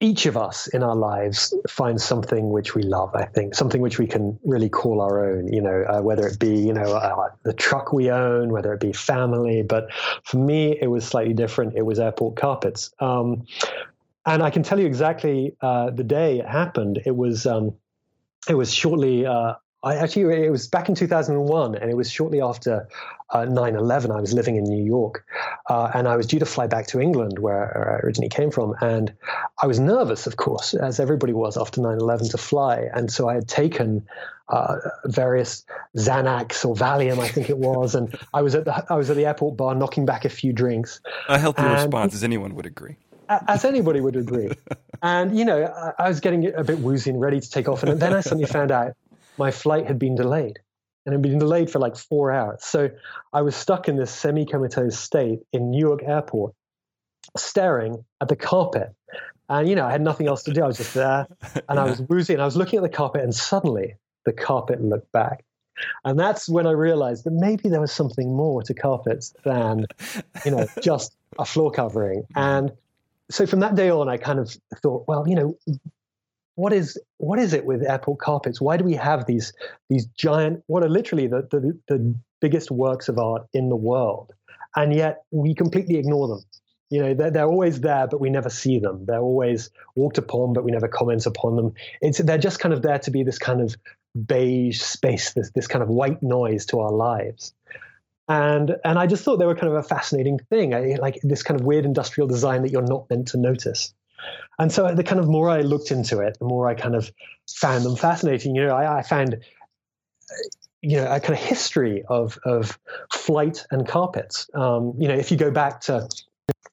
Each 0.00 0.26
of 0.26 0.36
us 0.36 0.66
in 0.68 0.82
our 0.82 0.96
lives 0.96 1.54
finds 1.68 2.04
something 2.04 2.50
which 2.50 2.74
we 2.74 2.82
love. 2.82 3.14
I 3.14 3.24
think 3.24 3.54
something 3.54 3.80
which 3.80 3.98
we 3.98 4.06
can 4.06 4.38
really 4.44 4.68
call 4.68 5.00
our 5.00 5.24
own. 5.24 5.52
You 5.52 5.62
know, 5.62 5.84
uh, 5.88 6.02
whether 6.02 6.26
it 6.26 6.38
be 6.38 6.56
you 6.56 6.72
know 6.72 6.94
uh, 6.94 7.28
the 7.44 7.52
truck 7.52 7.92
we 7.92 8.10
own, 8.10 8.50
whether 8.52 8.72
it 8.72 8.80
be 8.80 8.92
family. 8.92 9.62
But 9.62 9.92
for 10.24 10.36
me, 10.36 10.78
it 10.80 10.88
was 10.88 11.06
slightly 11.06 11.34
different. 11.34 11.76
It 11.76 11.82
was 11.82 11.98
airport 11.98 12.36
carpets, 12.36 12.92
um, 13.00 13.46
and 14.26 14.42
I 14.42 14.50
can 14.50 14.62
tell 14.62 14.80
you 14.80 14.86
exactly 14.86 15.56
uh, 15.60 15.90
the 15.90 16.04
day 16.04 16.38
it 16.40 16.46
happened. 16.46 17.00
It 17.06 17.16
was 17.16 17.46
um, 17.46 17.74
it 18.48 18.54
was 18.54 18.72
shortly 18.74 19.26
uh, 19.26 19.54
I 19.84 19.96
actually, 19.96 20.44
it 20.44 20.50
was 20.50 20.66
back 20.66 20.88
in 20.88 20.94
2001, 20.94 21.74
and 21.74 21.90
it 21.90 21.96
was 21.96 22.10
shortly 22.10 22.40
after 22.40 22.88
uh, 23.30 23.44
9 23.44 23.76
uh, 23.76 23.78
11. 23.78 24.10
I 24.10 24.20
was 24.20 24.32
living 24.32 24.56
in 24.56 24.64
New 24.64 24.82
York, 24.82 25.26
uh, 25.68 25.90
and 25.94 26.08
I 26.08 26.16
was 26.16 26.26
due 26.26 26.38
to 26.38 26.46
fly 26.46 26.66
back 26.66 26.86
to 26.88 27.00
England, 27.00 27.38
where 27.38 28.00
I 28.00 28.06
originally 28.06 28.30
came 28.30 28.50
from. 28.50 28.74
And 28.80 29.12
I 29.62 29.66
was 29.66 29.78
nervous, 29.78 30.26
of 30.26 30.36
course, 30.36 30.72
as 30.72 30.98
everybody 31.00 31.34
was 31.34 31.58
after 31.58 31.82
9 31.82 31.98
11 31.98 32.30
to 32.30 32.38
fly. 32.38 32.88
And 32.94 33.12
so 33.12 33.28
I 33.28 33.34
had 33.34 33.46
taken 33.46 34.06
uh, 34.48 34.76
various 35.04 35.64
Xanax 35.96 36.64
or 36.64 36.74
Valium, 36.74 37.18
I 37.18 37.28
think 37.28 37.50
it 37.50 37.58
was, 37.58 37.94
and 37.94 38.16
I 38.32 38.40
was 38.40 38.54
at 38.54 38.64
the 38.64 38.84
I 38.90 38.96
was 38.96 39.10
at 39.10 39.16
the 39.16 39.26
airport 39.26 39.56
bar 39.56 39.74
knocking 39.74 40.06
back 40.06 40.24
a 40.24 40.30
few 40.30 40.52
drinks. 40.52 41.00
A 41.28 41.38
healthy 41.38 41.62
and, 41.62 41.72
response, 41.72 42.14
as 42.14 42.24
anyone 42.24 42.54
would 42.54 42.66
agree 42.66 42.96
as 43.28 43.64
anybody 43.64 44.00
would 44.00 44.16
agree. 44.16 44.50
And, 45.02 45.38
you 45.38 45.44
know, 45.44 45.66
I, 45.66 46.04
I, 46.04 46.08
was 46.08 46.20
getting 46.20 46.54
a 46.54 46.64
bit 46.64 46.78
woozy 46.78 47.10
and 47.10 47.20
ready 47.20 47.38
to 47.38 47.50
take 47.50 47.68
off. 47.68 47.82
And 47.82 48.00
then 48.00 48.14
I 48.14 48.20
suddenly 48.22 48.46
found 48.46 48.70
out 48.70 48.94
my 49.38 49.50
flight 49.50 49.86
had 49.86 49.98
been 49.98 50.14
delayed 50.14 50.58
and 51.04 51.12
it 51.12 51.16
had 51.16 51.22
been 51.22 51.38
delayed 51.38 51.70
for 51.70 51.78
like 51.78 51.96
four 51.96 52.32
hours. 52.32 52.64
So 52.64 52.90
I 53.32 53.42
was 53.42 53.54
stuck 53.54 53.88
in 53.88 53.96
this 53.96 54.10
semi 54.10 54.46
comatose 54.46 54.98
state 54.98 55.40
in 55.52 55.70
Newark 55.70 56.02
Airport, 56.02 56.54
staring 57.36 58.04
at 58.20 58.28
the 58.28 58.36
carpet. 58.36 58.94
And, 59.48 59.68
you 59.68 59.76
know, 59.76 59.86
I 59.86 59.92
had 59.92 60.00
nothing 60.00 60.26
else 60.26 60.44
to 60.44 60.52
do. 60.52 60.62
I 60.62 60.66
was 60.66 60.78
just 60.78 60.94
there 60.94 61.26
and 61.68 61.78
I 61.78 61.84
was 61.84 62.00
woozy 62.00 62.32
and 62.32 62.42
I 62.42 62.46
was 62.46 62.56
looking 62.56 62.78
at 62.78 62.82
the 62.82 62.96
carpet 62.96 63.22
and 63.22 63.34
suddenly 63.34 63.96
the 64.24 64.32
carpet 64.32 64.82
looked 64.82 65.12
back. 65.12 65.44
And 66.04 66.18
that's 66.18 66.48
when 66.48 66.66
I 66.66 66.70
realized 66.70 67.24
that 67.24 67.32
maybe 67.32 67.68
there 67.68 67.80
was 67.80 67.92
something 67.92 68.34
more 68.34 68.62
to 68.62 68.74
carpets 68.74 69.34
than, 69.44 69.86
you 70.44 70.52
know, 70.52 70.66
just 70.80 71.14
a 71.38 71.44
floor 71.44 71.70
covering. 71.70 72.22
And 72.34 72.72
so 73.30 73.44
from 73.46 73.60
that 73.60 73.74
day 73.74 73.90
on, 73.90 74.08
I 74.08 74.16
kind 74.16 74.38
of 74.38 74.56
thought, 74.82 75.06
well, 75.08 75.28
you 75.28 75.34
know, 75.34 75.58
what 76.56 76.72
is 76.72 76.98
what 77.18 77.38
is 77.38 77.52
it 77.52 77.64
with 77.64 77.82
airport 77.82 78.18
carpets? 78.18 78.60
Why 78.60 78.76
do 78.76 78.84
we 78.84 78.94
have 78.94 79.26
these 79.26 79.52
these 79.88 80.06
giant, 80.06 80.62
what 80.66 80.84
are 80.84 80.88
literally 80.88 81.26
the, 81.26 81.46
the, 81.50 81.78
the 81.88 82.14
biggest 82.40 82.70
works 82.70 83.08
of 83.08 83.18
art 83.18 83.46
in 83.52 83.68
the 83.68 83.76
world, 83.76 84.32
and 84.76 84.94
yet 84.94 85.24
we 85.30 85.54
completely 85.54 85.96
ignore 85.96 86.28
them? 86.28 86.44
You 86.90 87.02
know, 87.02 87.14
they're, 87.14 87.30
they're 87.30 87.48
always 87.48 87.80
there, 87.80 88.06
but 88.06 88.20
we 88.20 88.30
never 88.30 88.50
see 88.50 88.78
them. 88.78 89.04
They're 89.06 89.20
always 89.20 89.70
walked 89.96 90.18
upon, 90.18 90.52
but 90.52 90.64
we 90.64 90.70
never 90.70 90.86
comment 90.86 91.26
upon 91.26 91.56
them. 91.56 91.74
It's 92.00 92.18
they're 92.18 92.38
just 92.38 92.60
kind 92.60 92.72
of 92.72 92.82
there 92.82 92.98
to 93.00 93.10
be 93.10 93.24
this 93.24 93.38
kind 93.38 93.60
of 93.60 93.76
beige 94.26 94.80
space, 94.80 95.32
this 95.32 95.50
this 95.54 95.66
kind 95.66 95.82
of 95.82 95.88
white 95.88 96.22
noise 96.22 96.66
to 96.66 96.80
our 96.80 96.92
lives 96.92 97.52
and 98.28 98.76
and 98.84 98.98
I 98.98 99.06
just 99.06 99.24
thought 99.24 99.36
they 99.36 99.46
were 99.46 99.54
kind 99.54 99.72
of 99.72 99.78
a 99.78 99.82
fascinating 99.82 100.38
thing, 100.38 100.74
I, 100.74 100.96
like 101.00 101.20
this 101.22 101.42
kind 101.42 101.60
of 101.60 101.66
weird 101.66 101.84
industrial 101.84 102.26
design 102.26 102.62
that 102.62 102.70
you're 102.70 102.82
not 102.82 103.08
meant 103.10 103.28
to 103.28 103.38
notice. 103.38 103.92
And 104.58 104.72
so 104.72 104.94
the 104.94 105.04
kind 105.04 105.20
of 105.20 105.28
more 105.28 105.50
I 105.50 105.62
looked 105.62 105.90
into 105.90 106.20
it, 106.20 106.38
the 106.38 106.44
more 106.44 106.68
I 106.68 106.74
kind 106.74 106.94
of 106.94 107.10
found 107.48 107.84
them 107.84 107.96
fascinating. 107.96 108.54
You 108.54 108.66
know, 108.66 108.76
I, 108.76 108.98
I 108.98 109.02
found 109.02 109.38
you 110.82 110.98
know 110.98 111.06
a 111.10 111.18
kind 111.18 111.34
of 111.34 111.44
history 111.44 112.04
of 112.08 112.38
of 112.44 112.78
flight 113.12 113.66
and 113.70 113.86
carpets. 113.88 114.48
Um, 114.54 114.94
you 114.98 115.08
know, 115.08 115.14
if 115.14 115.30
you 115.30 115.36
go 115.36 115.50
back 115.50 115.80
to 115.82 116.08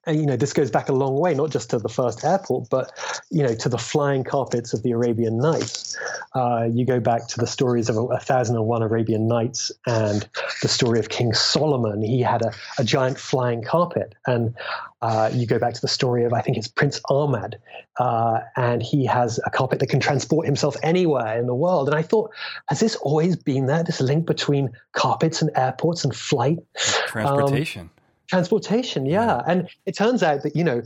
you 0.08 0.26
know, 0.26 0.36
this 0.36 0.52
goes 0.52 0.70
back 0.70 0.88
a 0.88 0.92
long 0.92 1.16
way, 1.16 1.32
not 1.32 1.50
just 1.50 1.70
to 1.70 1.78
the 1.78 1.88
first 1.88 2.24
airport, 2.24 2.68
but 2.68 2.92
you 3.30 3.42
know, 3.42 3.54
to 3.54 3.68
the 3.68 3.78
flying 3.78 4.24
carpets 4.24 4.72
of 4.72 4.82
the 4.82 4.90
Arabian 4.90 5.38
Nights. 5.38 5.96
Uh, 6.34 6.68
you 6.70 6.84
go 6.84 6.98
back 6.98 7.28
to 7.28 7.38
the 7.38 7.46
stories 7.46 7.88
of 7.88 7.96
a, 7.96 8.18
thousand 8.18 8.56
and 8.56 8.64
one 8.66 8.82
Arabian 8.82 9.28
Nights 9.28 9.70
and 9.86 10.28
the 10.60 10.68
story 10.68 10.98
of 10.98 11.08
King 11.08 11.32
Solomon. 11.34 12.02
He 12.02 12.20
had 12.20 12.42
a, 12.42 12.52
a 12.78 12.84
giant 12.84 13.18
flying 13.18 13.62
carpet, 13.62 14.14
and 14.26 14.54
uh, 15.02 15.30
you 15.32 15.46
go 15.46 15.60
back 15.60 15.74
to 15.74 15.80
the 15.80 15.88
story 15.88 16.24
of 16.24 16.32
I 16.32 16.40
think 16.40 16.56
it's 16.56 16.68
Prince 16.68 17.00
Ahmad, 17.08 17.58
uh, 17.98 18.40
and 18.56 18.82
he 18.82 19.06
has 19.06 19.38
a 19.46 19.50
carpet 19.50 19.78
that 19.80 19.88
can 19.88 20.00
transport 20.00 20.46
himself 20.46 20.76
anywhere 20.82 21.38
in 21.38 21.46
the 21.46 21.54
world. 21.54 21.88
And 21.88 21.96
I 21.96 22.02
thought, 22.02 22.32
has 22.68 22.80
this 22.80 22.96
always 22.96 23.36
been 23.36 23.66
there? 23.66 23.84
This 23.84 24.00
link 24.00 24.26
between 24.26 24.70
carpets 24.94 25.42
and 25.42 25.50
airports 25.54 26.04
and 26.04 26.14
flight, 26.14 26.58
transportation. 27.06 27.82
Um, 27.82 28.01
Transportation, 28.32 29.04
yeah. 29.04 29.42
And 29.46 29.68
it 29.84 29.94
turns 29.94 30.22
out 30.22 30.42
that, 30.44 30.56
you 30.56 30.64
know, 30.64 30.80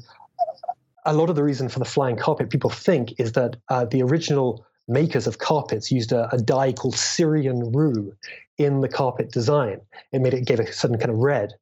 a 1.04 1.12
lot 1.12 1.30
of 1.30 1.36
the 1.36 1.44
reason 1.44 1.68
for 1.68 1.78
the 1.78 1.84
flying 1.84 2.16
carpet 2.16 2.50
people 2.50 2.70
think 2.70 3.20
is 3.20 3.30
that 3.32 3.54
uh, 3.68 3.84
the 3.84 4.02
original 4.02 4.66
makers 4.88 5.28
of 5.28 5.38
carpets 5.38 5.92
used 5.92 6.10
a, 6.10 6.28
a, 6.34 6.38
dye 6.38 6.72
called 6.72 6.96
Syrian 6.96 7.70
rue 7.70 8.12
in 8.58 8.80
the 8.80 8.88
carpet 8.88 9.30
design. 9.30 9.80
It 10.10 10.22
made 10.22 10.34
it 10.34 10.44
gave 10.44 10.58
a 10.58 10.72
certain 10.72 10.98
kind 10.98 11.12
of 11.12 11.18
red. 11.18 11.52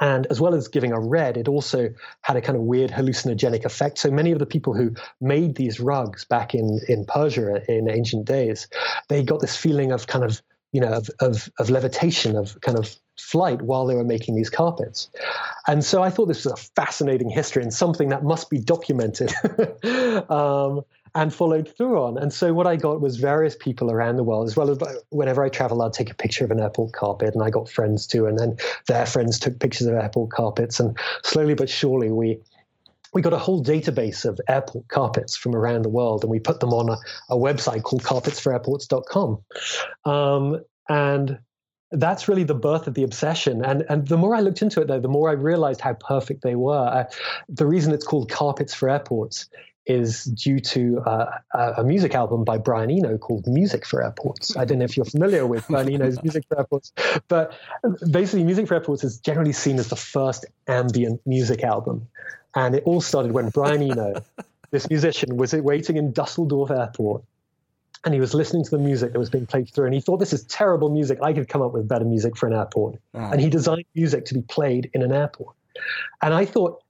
And 0.00 0.26
as 0.26 0.38
well 0.38 0.54
as 0.54 0.68
giving 0.68 0.92
a 0.92 1.00
red, 1.00 1.38
it 1.38 1.48
also 1.48 1.88
had 2.20 2.36
a 2.36 2.42
kind 2.42 2.58
of 2.58 2.64
weird 2.64 2.90
hallucinogenic 2.90 3.64
effect. 3.64 3.96
So 3.96 4.10
many 4.10 4.32
of 4.32 4.38
the 4.38 4.44
people 4.44 4.74
who 4.74 4.94
made 5.18 5.54
these 5.54 5.80
rugs 5.80 6.26
back 6.26 6.54
in, 6.54 6.78
in 6.90 7.06
Persia 7.06 7.62
in 7.72 7.88
ancient 7.88 8.26
days, 8.26 8.68
they 9.08 9.22
got 9.22 9.40
this 9.40 9.56
feeling 9.56 9.92
of 9.92 10.06
kind 10.06 10.26
of, 10.26 10.42
you 10.76 10.82
know, 10.82 10.92
of, 10.92 11.08
of, 11.20 11.50
of 11.58 11.70
levitation, 11.70 12.36
of 12.36 12.60
kind 12.60 12.76
of 12.76 12.94
flight 13.18 13.62
while 13.62 13.86
they 13.86 13.94
were 13.94 14.04
making 14.04 14.36
these 14.36 14.50
carpets. 14.50 15.08
And 15.66 15.82
so 15.82 16.02
I 16.02 16.10
thought 16.10 16.26
this 16.26 16.44
was 16.44 16.52
a 16.52 16.56
fascinating 16.78 17.30
history 17.30 17.62
and 17.62 17.72
something 17.72 18.10
that 18.10 18.24
must 18.24 18.50
be 18.50 18.58
documented 18.58 19.32
um, 20.30 20.82
and 21.14 21.32
followed 21.32 21.74
through 21.78 21.98
on. 22.02 22.18
And 22.18 22.30
so 22.30 22.52
what 22.52 22.66
I 22.66 22.76
got 22.76 23.00
was 23.00 23.16
various 23.16 23.56
people 23.58 23.90
around 23.90 24.16
the 24.16 24.22
world, 24.22 24.48
as 24.48 24.54
well 24.54 24.70
as 24.70 24.78
whenever 25.08 25.42
I 25.42 25.48
travel, 25.48 25.80
I'd 25.80 25.94
take 25.94 26.10
a 26.10 26.14
picture 26.14 26.44
of 26.44 26.50
an 26.50 26.60
airport 26.60 26.92
carpet, 26.92 27.32
and 27.32 27.42
I 27.42 27.48
got 27.48 27.70
friends 27.70 28.06
too. 28.06 28.26
And 28.26 28.38
then 28.38 28.58
their 28.86 29.06
friends 29.06 29.38
took 29.38 29.58
pictures 29.58 29.86
of 29.86 29.94
airport 29.94 30.30
carpets. 30.30 30.78
And 30.78 30.94
slowly 31.22 31.54
but 31.54 31.70
surely, 31.70 32.10
we 32.10 32.38
we 33.16 33.22
got 33.22 33.32
a 33.32 33.38
whole 33.38 33.64
database 33.64 34.26
of 34.26 34.38
airport 34.46 34.86
carpets 34.88 35.38
from 35.38 35.56
around 35.56 35.82
the 35.82 35.88
world, 35.88 36.22
and 36.22 36.30
we 36.30 36.38
put 36.38 36.60
them 36.60 36.74
on 36.74 36.90
a, 36.90 36.98
a 37.30 37.36
website 37.36 37.82
called 37.82 38.02
carpetsforairports.com. 38.02 39.42
Um, 40.04 40.62
and 40.86 41.38
that's 41.92 42.28
really 42.28 42.44
the 42.44 42.54
birth 42.54 42.86
of 42.88 42.92
the 42.92 43.04
obsession. 43.04 43.64
And 43.64 43.86
and 43.88 44.06
the 44.06 44.18
more 44.18 44.34
I 44.36 44.40
looked 44.40 44.60
into 44.60 44.82
it, 44.82 44.88
though, 44.88 45.00
the 45.00 45.08
more 45.08 45.30
I 45.30 45.32
realized 45.32 45.80
how 45.80 45.94
perfect 45.94 46.42
they 46.42 46.56
were. 46.56 46.76
Uh, 46.76 47.04
the 47.48 47.64
reason 47.64 47.94
it's 47.94 48.06
called 48.06 48.30
Carpets 48.30 48.74
for 48.74 48.90
Airports 48.90 49.48
is 49.86 50.24
due 50.24 50.60
to 50.60 51.00
uh, 51.06 51.38
a 51.78 51.84
music 51.84 52.14
album 52.14 52.44
by 52.44 52.58
Brian 52.58 52.90
Eno 52.90 53.16
called 53.16 53.46
Music 53.46 53.86
for 53.86 54.02
Airports. 54.02 54.56
I 54.58 54.66
don't 54.66 54.80
know 54.80 54.84
if 54.84 54.96
you're 54.96 55.06
familiar 55.06 55.46
with 55.46 55.66
Brian 55.68 55.90
Eno's 55.90 56.22
Music 56.22 56.44
for 56.48 56.58
Airports, 56.58 56.92
but 57.28 57.54
basically, 58.10 58.44
Music 58.44 58.68
for 58.68 58.74
Airports 58.74 59.04
is 59.04 59.20
generally 59.20 59.52
seen 59.54 59.78
as 59.78 59.88
the 59.88 59.96
first 59.96 60.44
ambient 60.68 61.22
music 61.24 61.64
album. 61.64 62.08
And 62.56 62.74
it 62.74 62.82
all 62.84 63.00
started 63.00 63.32
when 63.32 63.50
Brian 63.50 63.82
Eno, 63.82 64.14
this 64.70 64.88
musician, 64.88 65.36
was 65.36 65.52
waiting 65.52 65.98
in 65.98 66.12
Dusseldorf 66.12 66.70
Airport 66.70 67.22
and 68.04 68.14
he 68.14 68.20
was 68.20 68.34
listening 68.34 68.64
to 68.64 68.70
the 68.70 68.78
music 68.78 69.12
that 69.12 69.18
was 69.18 69.30
being 69.30 69.46
played 69.46 69.68
through 69.68 69.84
and 69.84 69.94
he 69.94 70.00
thought 70.00 70.18
this 70.18 70.32
is 70.32 70.44
terrible 70.44 70.88
music. 70.88 71.18
I 71.22 71.32
could 71.32 71.48
come 71.48 71.60
up 71.60 71.72
with 71.72 71.86
better 71.86 72.04
music 72.04 72.36
for 72.36 72.46
an 72.46 72.54
airport. 72.54 72.96
And 73.12 73.40
he 73.40 73.50
designed 73.50 73.84
music 73.94 74.24
to 74.26 74.34
be 74.34 74.42
played 74.42 74.90
in 74.94 75.02
an 75.02 75.12
airport. 75.12 75.54
And 76.22 76.32
i 76.32 76.46
thought 76.46 76.82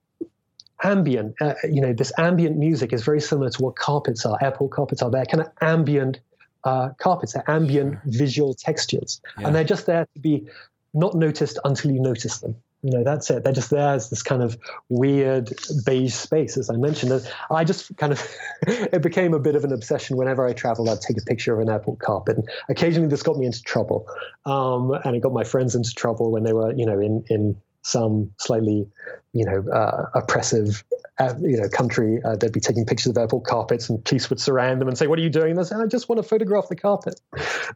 ambient 0.83 1.35
uh, 1.41 1.55
you 1.63 1.81
know 1.81 1.91
this 1.91 2.11
ambient 2.19 2.55
music 2.55 2.93
is 2.93 3.03
very 3.03 3.19
similar 3.19 3.49
to 3.49 3.63
what 3.63 3.75
carpets 3.75 4.25
are 4.25 4.37
airport 4.41 4.71
carpets 4.71 5.01
are. 5.01 5.09
They're 5.09 5.25
kind 5.25 5.41
of 5.41 5.51
ambient 5.59 6.19
uh, 6.63 6.89
carpets. 6.99 7.33
They're 7.33 7.49
ambient 7.49 7.93
sure. 7.93 8.01
visual 8.05 8.53
textures. 8.53 9.19
Yeah. 9.39 9.47
and 9.47 9.55
they're 9.55 9.63
just 9.63 9.85
there 9.85 10.07
to 10.13 10.19
be 10.19 10.47
not 10.93 11.15
noticed 11.15 11.59
until 11.65 11.91
you 11.91 11.99
notice 11.99 12.39
them 12.39 12.55
you 12.83 12.91
know 12.91 13.03
that's 13.03 13.29
it. 13.29 13.43
They're 13.43 13.53
just 13.53 13.69
there 13.69 13.93
as 13.93 14.09
this 14.09 14.23
kind 14.23 14.43
of 14.43 14.57
weird 14.89 15.51
beige 15.85 16.13
space 16.13 16.57
as 16.57 16.69
i 16.69 16.75
mentioned. 16.75 17.11
And 17.11 17.27
i 17.49 17.63
just 17.63 17.95
kind 17.97 18.11
of 18.13 18.35
it 18.67 19.01
became 19.01 19.33
a 19.33 19.39
bit 19.39 19.55
of 19.55 19.63
an 19.63 19.73
obsession 19.73 20.17
whenever 20.17 20.45
i 20.45 20.53
traveled. 20.53 20.89
I'd 20.89 21.01
take 21.01 21.17
a 21.17 21.25
picture 21.25 21.53
of 21.53 21.59
an 21.59 21.69
airport 21.69 21.99
carpet. 21.99 22.37
And 22.37 22.49
occasionally 22.69 23.09
this 23.09 23.23
got 23.23 23.37
me 23.37 23.45
into 23.45 23.61
trouble. 23.61 24.07
Um, 24.45 24.91
and 25.03 25.15
it 25.15 25.21
got 25.21 25.33
my 25.33 25.43
friends 25.43 25.75
into 25.75 25.91
trouble 25.93 26.31
when 26.31 26.43
they 26.43 26.53
were 26.53 26.73
you 26.73 26.85
know 26.85 26.99
in 26.99 27.23
in 27.29 27.57
some 27.87 28.31
slightly 28.37 28.85
you 29.33 29.45
know 29.45 29.63
uh, 29.71 30.09
oppressive 30.13 30.83
uh, 31.19 31.33
you 31.41 31.57
know 31.57 31.69
country. 31.69 32.21
Uh, 32.23 32.35
they'd 32.35 32.51
be 32.51 32.59
taking 32.59 32.85
pictures 32.85 33.07
of 33.07 33.17
airport 33.17 33.45
carpets 33.45 33.89
and 33.89 34.03
police 34.03 34.29
would 34.29 34.39
surround 34.39 34.81
them 34.81 34.87
and 34.87 34.97
say 34.97 35.07
what 35.07 35.17
are 35.17 35.21
you 35.21 35.29
doing? 35.29 35.55
This 35.55 35.71
and 35.71 35.81
i 35.81 35.85
just 35.85 36.09
want 36.09 36.21
to 36.21 36.27
photograph 36.27 36.67
the 36.69 36.75
carpet. 36.75 37.19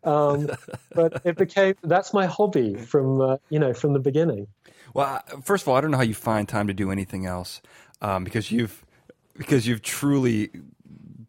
Um, 0.04 0.50
but 0.94 1.22
it 1.26 1.38
became 1.38 1.76
that's 1.84 2.14
my 2.14 2.26
hobby 2.26 2.76
from 2.76 3.22
uh, 3.22 3.38
you 3.50 3.60
know 3.60 3.74
from 3.74 3.94
the 3.94 4.00
beginning 4.00 4.48
well, 4.94 5.22
first 5.44 5.64
of 5.64 5.68
all, 5.68 5.76
I 5.76 5.82
don't 5.82 5.92
know 5.92 5.98
how 5.98 6.04
you 6.04 6.14
find 6.14 6.48
time 6.48 6.68
to 6.68 6.74
do 6.74 6.92
anything 6.92 7.26
else 7.26 7.62
um, 8.02 8.24
because 8.24 8.52
you've 8.52 8.86
because 9.38 9.68
you've 9.68 9.82
truly 9.82 10.52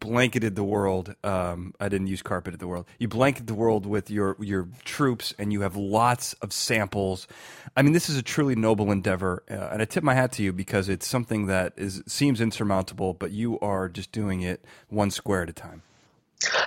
blanketed 0.03 0.55
the 0.55 0.63
world. 0.63 1.15
Um, 1.23 1.73
I 1.79 1.87
didn't 1.87 2.07
use 2.07 2.21
carpeted 2.21 2.59
the 2.59 2.67
world. 2.67 2.85
You 2.99 3.07
blanketed 3.07 3.47
the 3.47 3.53
world 3.53 3.85
with 3.85 4.11
your 4.11 4.35
your 4.39 4.67
troops, 4.83 5.33
and 5.37 5.53
you 5.53 5.61
have 5.61 5.75
lots 5.75 6.33
of 6.33 6.51
samples. 6.51 7.27
I 7.75 7.81
mean, 7.81 7.93
this 7.93 8.09
is 8.09 8.17
a 8.17 8.21
truly 8.21 8.55
noble 8.55 8.91
endeavor, 8.91 9.43
uh, 9.49 9.69
and 9.71 9.81
I 9.81 9.85
tip 9.85 10.03
my 10.03 10.13
hat 10.13 10.33
to 10.33 10.43
you 10.43 10.51
because 10.51 10.89
it's 10.89 11.07
something 11.07 11.47
that 11.47 11.73
is 11.77 12.03
seems 12.07 12.41
insurmountable, 12.41 13.13
but 13.13 13.31
you 13.31 13.59
are 13.59 13.87
just 13.87 14.11
doing 14.11 14.41
it 14.41 14.63
one 14.89 15.09
square 15.09 15.43
at 15.43 15.49
a 15.49 15.53
time. 15.53 15.83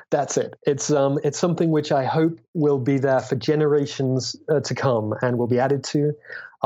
That's 0.08 0.38
it. 0.38 0.54
It's 0.66 0.90
um, 0.90 1.18
it's 1.22 1.38
something 1.38 1.70
which 1.70 1.92
I 1.92 2.04
hope 2.04 2.40
will 2.54 2.78
be 2.78 2.98
there 2.98 3.20
for 3.20 3.36
generations 3.36 4.36
uh, 4.48 4.60
to 4.60 4.74
come 4.74 5.14
and 5.20 5.36
will 5.36 5.46
be 5.46 5.58
added 5.58 5.84
to 5.84 6.14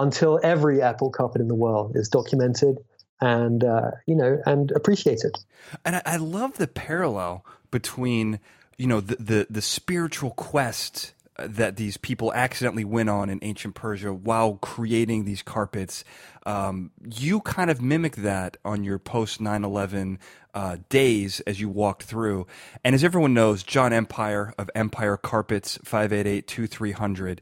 until 0.00 0.40
every 0.42 0.82
apple 0.82 1.10
carpet 1.10 1.40
in 1.40 1.48
the 1.48 1.54
world 1.54 1.92
is 1.94 2.08
documented 2.08 2.78
and 3.20 3.64
uh, 3.64 3.90
you 4.06 4.14
know 4.14 4.40
and 4.46 4.70
appreciated. 4.72 5.36
And 5.84 5.96
I, 5.96 6.02
I 6.04 6.16
love 6.16 6.56
the 6.56 6.66
parallel 6.66 7.44
between 7.70 8.40
you 8.78 8.86
know 8.86 9.00
the 9.00 9.16
the, 9.16 9.46
the 9.50 9.62
spiritual 9.62 10.30
quest 10.30 11.12
that 11.38 11.76
these 11.76 11.96
people 11.96 12.32
accidentally 12.34 12.84
went 12.84 13.08
on 13.08 13.30
in 13.30 13.38
ancient 13.42 13.74
Persia 13.74 14.12
while 14.12 14.54
creating 14.56 15.24
these 15.24 15.42
carpets. 15.42 16.04
Um, 16.46 16.90
you 17.04 17.40
kind 17.40 17.70
of 17.70 17.80
mimic 17.80 18.16
that 18.16 18.56
on 18.64 18.84
your 18.84 18.98
post 18.98 19.40
9 19.40 19.64
11 19.64 20.18
uh, 20.52 20.76
days 20.88 21.40
as 21.40 21.60
you 21.60 21.68
walked 21.68 22.02
through. 22.02 22.46
And 22.84 22.94
as 22.94 23.04
everyone 23.04 23.34
knows, 23.34 23.62
John 23.62 23.92
Empire 23.92 24.54
of 24.58 24.70
Empire 24.74 25.16
Carpets, 25.16 25.78
588 25.84 26.46
2300, 26.46 27.40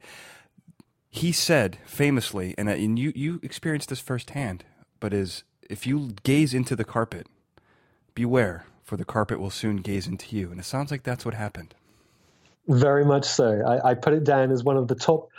he 1.11 1.33
said 1.33 1.79
famously, 1.87 2.55
and, 2.59 2.69
uh, 2.69 2.73
and 2.73 2.99
you, 2.99 3.13
you 3.15 3.41
experienced 3.43 3.89
this 3.89 4.01
firsthand, 4.01 4.65
but 5.01 5.13
is 5.15 5.45
if 5.69 5.87
you 5.87 6.11
gaze 6.23 6.55
into 6.55 6.77
the 6.77 6.85
carpet, 6.85 7.27
beware, 8.15 8.65
for 8.83 8.97
the 8.97 9.05
carpet 9.05 9.39
will 9.39 9.51
soon 9.51 9.77
gaze 9.77 10.07
into 10.07 10.35
you. 10.35 10.51
And 10.51 10.59
it 10.59 10.65
sounds 10.65 10.91
like 10.91 11.03
that's 11.03 11.25
what 11.25 11.35
happened. 11.35 11.75
Very 12.67 13.05
much 13.05 13.25
so. 13.25 13.63
I, 13.67 13.91
I, 13.91 13.95
put 13.95 14.13
it 14.13 14.25
down 14.25 14.51
as 14.51 14.63
one 14.63 14.77
of 14.77 14.89
the 14.89 14.95
top 14.95 15.31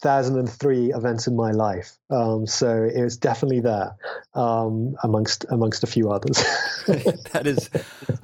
1003 0.00 0.92
events 0.94 1.26
in 1.26 1.36
my 1.36 1.50
life. 1.50 1.92
Um, 2.10 2.46
so 2.46 2.84
it 2.84 3.02
was 3.02 3.16
definitely 3.16 3.60
there 3.60 3.96
um, 4.34 4.96
amongst 5.02 5.44
amongst 5.50 5.84
a 5.84 5.86
few 5.86 6.10
others. 6.10 6.38
that 6.86 7.42
is 7.46 7.68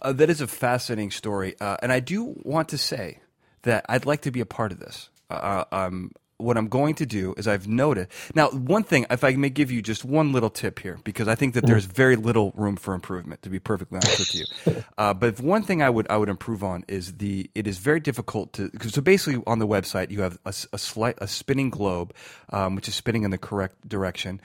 uh, 0.00 0.12
that 0.12 0.30
is 0.30 0.40
a 0.40 0.46
fascinating 0.46 1.10
story, 1.10 1.54
uh, 1.60 1.76
and 1.82 1.92
I 1.92 2.00
do 2.00 2.34
want 2.42 2.70
to 2.70 2.78
say 2.78 3.20
that 3.62 3.84
I'd 3.88 4.06
like 4.06 4.22
to 4.22 4.30
be 4.30 4.40
a 4.40 4.46
part 4.46 4.72
of 4.72 4.78
this. 4.78 5.10
Uh, 5.28 5.64
um, 5.70 6.12
what 6.38 6.56
I'm 6.56 6.68
going 6.68 6.94
to 6.96 7.06
do 7.06 7.34
is 7.36 7.48
I've 7.48 7.66
noted 7.66 8.08
now 8.34 8.48
one 8.50 8.84
thing 8.84 9.06
if 9.10 9.24
I 9.24 9.32
may 9.32 9.50
give 9.50 9.70
you 9.70 9.82
just 9.82 10.04
one 10.04 10.32
little 10.32 10.50
tip 10.50 10.78
here 10.78 10.98
because 11.04 11.26
I 11.28 11.34
think 11.34 11.54
that 11.54 11.66
there's 11.66 11.86
mm. 11.86 11.92
very 11.92 12.16
little 12.16 12.52
room 12.56 12.76
for 12.76 12.94
improvement 12.94 13.42
to 13.42 13.50
be 13.50 13.58
perfectly 13.58 13.96
honest 13.96 14.18
with 14.18 14.34
you. 14.34 14.44
Uh, 14.96 15.14
but 15.14 15.40
one 15.40 15.62
thing 15.62 15.80
I 15.80 15.90
would 15.90 16.08
I 16.10 16.16
would 16.16 16.28
improve 16.28 16.64
on 16.64 16.84
is 16.88 17.18
the 17.18 17.50
it 17.54 17.66
is 17.66 17.78
very 17.78 18.00
difficult 18.00 18.52
to 18.54 18.70
so 18.88 19.00
basically 19.00 19.42
on 19.46 19.58
the 19.58 19.66
website 19.66 20.10
you 20.10 20.22
have 20.22 20.38
a, 20.44 20.52
a 20.72 20.78
slight 20.78 21.16
a 21.18 21.28
spinning 21.28 21.70
globe 21.70 22.12
um, 22.50 22.74
which 22.74 22.88
is 22.88 22.94
spinning 22.94 23.22
in 23.22 23.30
the 23.30 23.38
correct 23.38 23.88
direction 23.88 24.40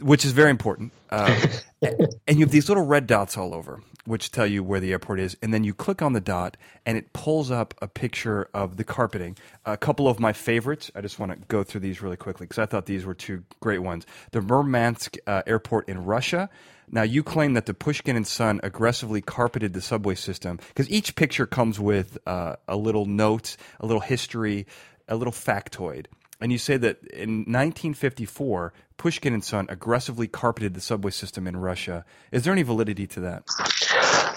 which 0.00 0.24
is 0.24 0.32
very 0.32 0.50
important. 0.50 0.92
Uh, 1.10 1.46
and 1.82 2.38
you 2.38 2.44
have 2.44 2.50
these 2.50 2.68
little 2.68 2.84
red 2.84 3.06
dots 3.06 3.36
all 3.36 3.54
over, 3.54 3.80
which 4.04 4.30
tell 4.30 4.46
you 4.46 4.62
where 4.62 4.80
the 4.80 4.92
airport 4.92 5.20
is. 5.20 5.36
And 5.42 5.52
then 5.52 5.64
you 5.64 5.74
click 5.74 6.02
on 6.02 6.12
the 6.12 6.20
dot, 6.20 6.56
and 6.86 6.96
it 6.96 7.12
pulls 7.12 7.50
up 7.50 7.74
a 7.80 7.88
picture 7.88 8.48
of 8.54 8.76
the 8.76 8.84
carpeting. 8.84 9.36
A 9.64 9.76
couple 9.76 10.08
of 10.08 10.20
my 10.20 10.32
favorites. 10.32 10.90
I 10.94 11.00
just 11.00 11.18
want 11.18 11.32
to 11.32 11.38
go 11.48 11.62
through 11.62 11.80
these 11.80 12.02
really 12.02 12.16
quickly 12.16 12.46
because 12.46 12.58
I 12.58 12.66
thought 12.66 12.86
these 12.86 13.04
were 13.04 13.14
two 13.14 13.44
great 13.60 13.80
ones. 13.80 14.06
The 14.32 14.40
Murmansk 14.40 15.16
uh, 15.26 15.42
airport 15.46 15.88
in 15.88 16.04
Russia. 16.04 16.48
Now, 16.90 17.02
you 17.02 17.22
claim 17.22 17.54
that 17.54 17.64
the 17.64 17.74
Pushkin 17.74 18.16
and 18.16 18.26
Son 18.26 18.60
aggressively 18.62 19.22
carpeted 19.22 19.72
the 19.72 19.80
subway 19.80 20.14
system 20.14 20.58
because 20.68 20.90
each 20.90 21.14
picture 21.14 21.46
comes 21.46 21.80
with 21.80 22.18
uh, 22.26 22.56
a 22.68 22.76
little 22.76 23.06
note, 23.06 23.56
a 23.80 23.86
little 23.86 24.00
history, 24.00 24.66
a 25.08 25.16
little 25.16 25.32
factoid 25.32 26.06
and 26.42 26.50
you 26.50 26.58
say 26.58 26.76
that 26.76 26.98
in 27.04 27.40
1954, 27.40 28.72
Pushkin 28.96 29.32
and 29.32 29.44
Son 29.44 29.66
aggressively 29.68 30.26
carpeted 30.26 30.74
the 30.74 30.80
subway 30.80 31.12
system 31.12 31.46
in 31.46 31.56
Russia. 31.56 32.04
Is 32.32 32.44
there 32.44 32.52
any 32.52 32.62
validity 32.62 33.06
to 33.06 33.20
that? 33.20 33.44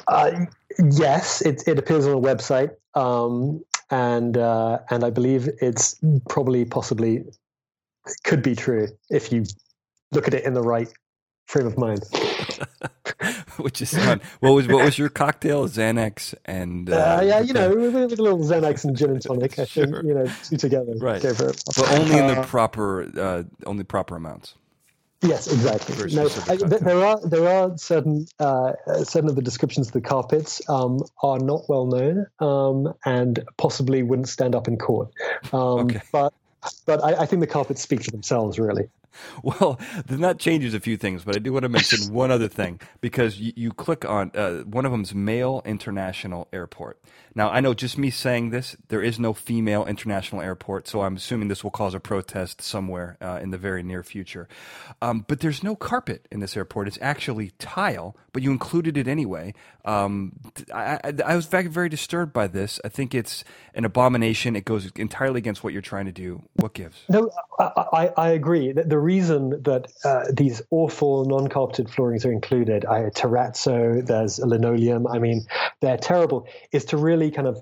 Uh, 0.08 0.46
yes, 0.92 1.42
it, 1.42 1.64
it, 1.68 1.80
appears 1.80 2.06
on 2.06 2.14
a 2.14 2.22
website, 2.22 2.72
um, 2.94 3.64
and 3.90 4.38
uh, 4.38 4.80
and 4.90 5.04
I 5.04 5.10
believe 5.10 5.50
it's 5.62 6.00
probably 6.30 6.64
possibly 6.64 7.26
could 8.24 8.44
be 8.44 8.56
true 8.56 8.88
if 9.10 9.32
you 9.32 9.46
look 10.12 10.28
at 10.28 10.36
it 10.36 10.46
in 10.46 10.54
the 10.54 10.62
right 10.62 10.88
frame 11.48 11.66
of 11.66 11.78
mind. 11.78 12.04
which 13.64 13.82
is 13.82 13.94
fun. 13.94 14.22
What 14.40 14.52
was 14.52 14.68
what 14.68 14.86
was 14.86 14.98
your 14.98 15.10
cocktail? 15.10 15.68
Xanax 15.68 16.34
and 16.46 16.90
uh, 16.90 17.18
uh, 17.18 17.22
yeah, 17.24 17.40
you 17.40 17.54
know, 17.54 17.70
with 17.70 17.96
a 17.96 18.22
little 18.22 18.40
Xanax 18.40 18.86
and 18.86 18.96
gin 18.96 19.12
and 19.12 19.22
tonic. 19.22 19.58
I 19.60 19.66
sure. 19.66 19.86
think 19.86 20.04
you 20.04 20.14
know, 20.14 20.32
two 20.44 20.58
together. 20.58 20.94
Right, 20.98 21.22
but 21.22 21.92
only 21.92 22.18
in 22.18 22.28
the 22.28 22.42
uh, 22.42 22.46
proper 22.46 23.12
uh, 23.20 23.44
only 23.66 23.84
proper 23.84 24.16
amounts. 24.16 24.56
Yes, 25.22 25.48
exactly. 25.48 26.14
No, 26.14 26.30
I, 26.48 26.58
there 26.58 27.04
are 27.04 27.20
there 27.28 27.48
are 27.48 27.78
certain 27.78 28.28
uh, 28.40 28.74
certain 29.04 29.30
of 29.30 29.36
the 29.36 29.42
descriptions 29.42 29.88
of 29.88 29.94
the 29.94 30.02
carpets 30.02 30.62
um, 30.70 31.00
are 31.24 31.40
not 31.40 31.68
well 31.68 31.86
known 31.86 32.28
um, 32.40 32.94
and 33.06 33.44
possibly 33.58 34.04
wouldn't 34.04 34.30
stand 34.30 34.56
up 34.56 34.68
in 34.68 34.78
court. 34.78 35.10
Um, 35.52 35.86
okay. 35.86 36.02
But 36.12 36.34
but 36.86 37.04
I, 37.04 37.22
I, 37.22 37.26
think 37.26 37.42
the 37.42 37.48
carpets 37.48 37.82
speak 37.82 38.04
for 38.04 38.12
themselves, 38.12 38.60
really. 38.60 38.90
Well, 39.44 39.80
then 40.06 40.22
that 40.22 40.40
changes 40.40 40.74
a 40.74 40.80
few 40.80 40.98
things, 40.98 41.24
but 41.24 41.36
I 41.36 41.40
do 41.40 41.54
want 41.54 41.64
to 41.64 41.70
mention 41.70 42.00
one 42.14 42.32
other 42.32 42.48
thing 42.48 42.80
because 43.02 43.40
you, 43.40 43.54
you 43.56 43.72
click 43.72 44.04
on 44.04 44.32
uh, 44.34 44.60
one 44.64 44.86
of 44.86 44.92
them's 44.92 45.14
male 45.14 45.62
international 45.66 46.48
airport. 46.52 47.00
Now, 47.38 47.50
I 47.50 47.60
know 47.60 47.74
just 47.74 47.98
me 47.98 48.12
saying 48.12 48.52
this, 48.52 48.78
there 48.88 49.02
is 49.02 49.20
no 49.20 49.34
female 49.34 49.86
international 49.86 50.42
airport, 50.42 50.88
so 50.88 51.02
I'm 51.02 51.18
assuming 51.18 51.50
this 51.50 51.66
will 51.66 51.72
cause 51.72 51.94
a 51.94 52.00
protest 52.00 52.62
somewhere 52.62 53.18
uh, 53.22 53.40
in 53.42 53.52
the 53.52 53.58
very 53.58 53.84
near 53.84 54.04
future. 54.04 54.48
Um, 55.02 55.26
but 55.28 55.42
there's 55.42 55.62
no 55.62 55.76
carpet 55.76 56.28
in 56.32 56.40
this 56.40 56.56
airport; 56.56 56.88
it's 56.88 56.98
actually 57.02 57.52
tile, 57.60 58.16
but 58.32 58.42
you 58.42 58.52
included 58.52 58.96
it 58.96 59.08
anyway. 59.10 59.54
Um, 59.84 60.40
I, 60.74 61.00
I, 61.04 61.14
I, 61.26 61.36
was 61.36 61.46
very, 61.46 61.68
very 61.68 61.90
disturbed 61.90 62.34
by 62.34 62.48
this. 62.48 62.80
I 62.84 62.90
think 62.90 63.14
it's 63.14 63.44
an 63.76 63.86
abomination. 63.86 64.56
It 64.56 64.66
goes 64.66 64.90
entirely 64.96 65.38
against 65.38 65.64
what 65.64 65.74
you're 65.74 65.82
trying 65.82 66.06
to 66.06 66.12
do. 66.12 66.42
What 66.56 66.74
gives? 66.74 67.04
No, 67.10 67.30
I, 67.60 68.12
I 68.18 68.30
agree. 68.30 68.72
The, 68.72 68.84
the 68.84 68.98
reason 69.06 69.62
that 69.64 69.92
uh, 70.04 70.26
these 70.34 70.62
awful 70.72 71.26
non-carpeted 71.26 71.90
floorings 71.90 72.26
are 72.26 72.32
included, 72.32 72.86
I, 72.86 73.04
terrazzo, 73.10 74.06
there's 74.06 74.40
linoleum. 74.40 75.08
I 75.08 75.20
mean, 75.20 75.46
they're 75.82 75.98
terrible. 75.98 76.48
Is 76.72 76.86
to 76.86 76.98
really 76.98 77.32
kind 77.32 77.48
of 77.48 77.62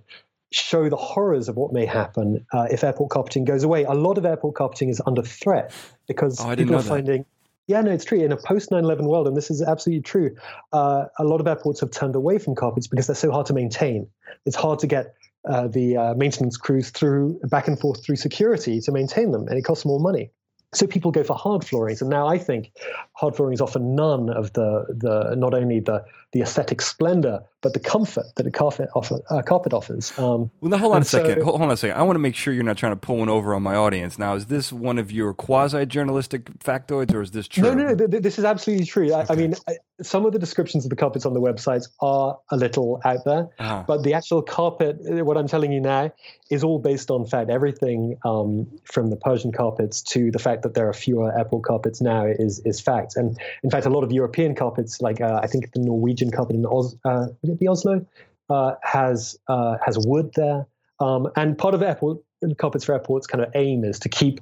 show 0.51 0.88
the 0.88 0.95
horrors 0.95 1.49
of 1.49 1.56
what 1.56 1.73
may 1.73 1.86
happen 1.86 2.45
uh, 2.53 2.67
if 2.69 2.84
airport 2.84 3.10
carpeting 3.10 3.43
goes 3.43 3.63
away. 3.63 3.84
A 3.84 3.93
lot 3.93 4.17
of 4.17 4.25
airport 4.25 4.56
carpeting 4.56 4.89
is 4.89 5.01
under 5.06 5.23
threat 5.23 5.73
because 6.08 6.39
oh, 6.39 6.56
people 6.56 6.75
are 6.75 6.82
finding. 6.82 7.25
Yeah, 7.65 7.82
no, 7.82 7.91
it's 7.91 8.06
true. 8.06 8.19
In 8.21 8.32
a 8.32 8.38
post 8.38 8.71
9 8.71 8.84
11 8.84 9.06
world, 9.06 9.27
and 9.27 9.38
this 9.38 9.49
is 9.49 9.62
absolutely 9.62 10.03
true, 10.03 10.36
uh, 10.73 11.06
a 11.17 11.23
lot 11.23 11.39
of 11.39 11.47
airports 11.47 11.79
have 11.79 11.91
turned 11.91 12.15
away 12.15 12.38
from 12.38 12.56
carpets 12.56 12.88
because 12.88 13.08
they're 13.08 13.15
so 13.15 13.32
hard 13.32 13.47
to 13.47 13.53
maintain. 13.53 14.08
It's 14.45 14.56
hard 14.56 14.79
to 14.79 14.88
get 14.88 15.15
uh, 15.47 15.67
the 15.67 15.97
uh, 15.97 16.13
maintenance 16.13 16.58
crews 16.58 16.89
through 16.89 17.39
back 17.43 17.67
and 17.67 17.79
forth 17.79 18.03
through 18.06 18.17
security 18.17 18.79
to 18.82 18.91
maintain 18.91 19.32
them, 19.32 19.47
and 19.47 19.58
it 19.58 19.63
costs 19.63 19.86
more 19.86 19.99
money. 19.99 20.29
So 20.74 20.88
people 20.88 21.12
go 21.12 21.24
for 21.24 21.36
hard 21.36 21.64
floorings, 21.64 22.02
and 22.02 22.10
now 22.10 22.28
I 22.28 22.38
think 22.38 22.72
hard 23.14 23.36
flooring 23.36 23.54
is 23.54 23.62
often 23.62 23.96
none 23.96 24.30
of 24.30 24.54
the 24.54 24.86
the 24.90 25.36
not 25.36 25.54
only 25.54 25.80
the 25.80 26.04
the 26.34 26.41
aesthetic 26.41 26.82
splendor, 26.82 27.43
but 27.62 27.74
the 27.74 27.80
comfort 27.80 28.26
that 28.36 28.46
a 28.46 28.52
carpet, 28.52 28.89
offer, 28.96 29.19
uh, 29.30 29.41
carpet 29.43 29.72
offers. 29.72 30.12
Um, 30.17 30.50
well, 30.60 30.72
now 30.72 30.78
hold 30.78 30.96
on 30.96 31.04
a 31.04 31.06
so, 31.06 31.19
second. 31.19 31.43
Hold 31.43 31.62
on 31.62 31.72
a 31.72 31.78
second. 31.78 31.96
I 31.96 32.02
want 32.02 32.15
to 32.15 32.19
make 32.19 32.36
sure 32.36 32.54
you're 32.54 32.63
not 32.63 32.76
trying 32.76 32.91
to 32.91 32.98
pull 32.98 33.17
one 33.17 33.30
over 33.30 33.54
on 33.54 33.62
my 33.62 33.76
audience. 33.76 34.17
Now, 34.17 34.34
is 34.34 34.48
this 34.48 34.74
one 34.74 34.98
of 34.98 35.12
your 35.12 35.34
quasi 35.34 35.86
journalistic 35.86 36.46
factoids, 36.60 37.13
or 37.13 37.22
is 37.22 37.32
this 37.32 37.48
true? 37.48 37.63
No, 37.63 37.74
no, 37.76 37.93
no. 37.93 38.08
This 38.08 38.39
is 38.39 38.46
absolutely 38.46 38.86
true. 38.86 39.13
Okay. 39.13 39.26
I, 39.30 39.34
I, 39.34 39.36
mean, 39.36 39.54
I, 39.69 39.78
some 40.02 40.26
of 40.26 40.34
the 40.34 40.39
descriptions 40.39 40.86
of 40.86 40.89
the 40.89 40.96
carpets 40.96 41.26
on 41.26 41.34
the 41.34 41.41
websites 41.41 41.88
are 42.02 42.39
a 42.50 42.58
little 42.58 43.00
out 43.06 43.24
there, 43.26 43.50
uh-huh. 43.60 43.84
but 43.88 44.04
the 44.04 44.15
actual 44.15 44.41
carpet, 44.41 44.98
what 45.00 45.38
I'm 45.38 45.48
telling 45.48 45.72
you 45.72 45.80
now, 45.80 46.12
is 46.50 46.63
all 46.63 46.80
based 46.80 47.12
on 47.12 47.26
fact. 47.26 47.50
Everything 47.52 48.17
um, 48.26 48.67
from 48.86 49.10
the 49.10 49.15
Persian 49.15 49.52
carpets 49.52 50.02
to 50.02 50.32
the 50.32 50.39
fact 50.39 50.63
that 50.63 50.74
there 50.74 50.89
are 50.89 50.93
fewer 50.93 51.36
airport 51.38 51.63
carpets 51.63 52.02
now 52.02 52.26
is 52.26 52.60
is 52.65 52.82
fact. 52.82 53.15
And 53.15 53.39
in 53.63 53.69
fact, 53.69 53.86
a 53.86 53.89
lot 53.89 54.04
of 54.04 54.12
European 54.12 54.56
carpets, 54.56 55.02
like 55.02 55.22
uh, 55.22 55.39
I 55.41 55.48
think 55.48 55.72
the 55.74 55.80
Norwegian 55.80 56.23
carpet 56.32 56.56
in 56.56 56.66
Os, 56.66 56.96
uh, 57.06 57.28
the 57.44 57.68
Oslo, 57.68 58.06
uh, 58.50 58.76
has 58.84 59.38
uh, 59.48 59.78
has 59.86 59.98
wood 60.00 60.32
there. 60.36 60.68
Um, 61.00 61.28
and 61.36 61.58
part 61.58 61.74
of 61.74 61.82
airport 61.82 62.20
carpets 62.58 62.86
for 62.86 62.94
airports 62.94 63.28
kind 63.28 63.44
of 63.44 63.50
aim 63.56 63.84
is 63.84 64.00
to 64.00 64.10
keep 64.10 64.42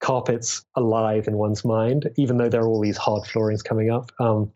carpets 0.00 0.64
alive 0.76 1.28
in 1.28 1.36
one's 1.36 1.64
mind, 1.64 2.10
even 2.16 2.38
though 2.38 2.48
there 2.48 2.62
are 2.62 2.66
all 2.66 2.80
these 2.80 2.96
hard 2.96 3.26
floorings 3.26 3.62
coming 3.62 3.90
up. 3.90 4.10
Um, 4.18 4.50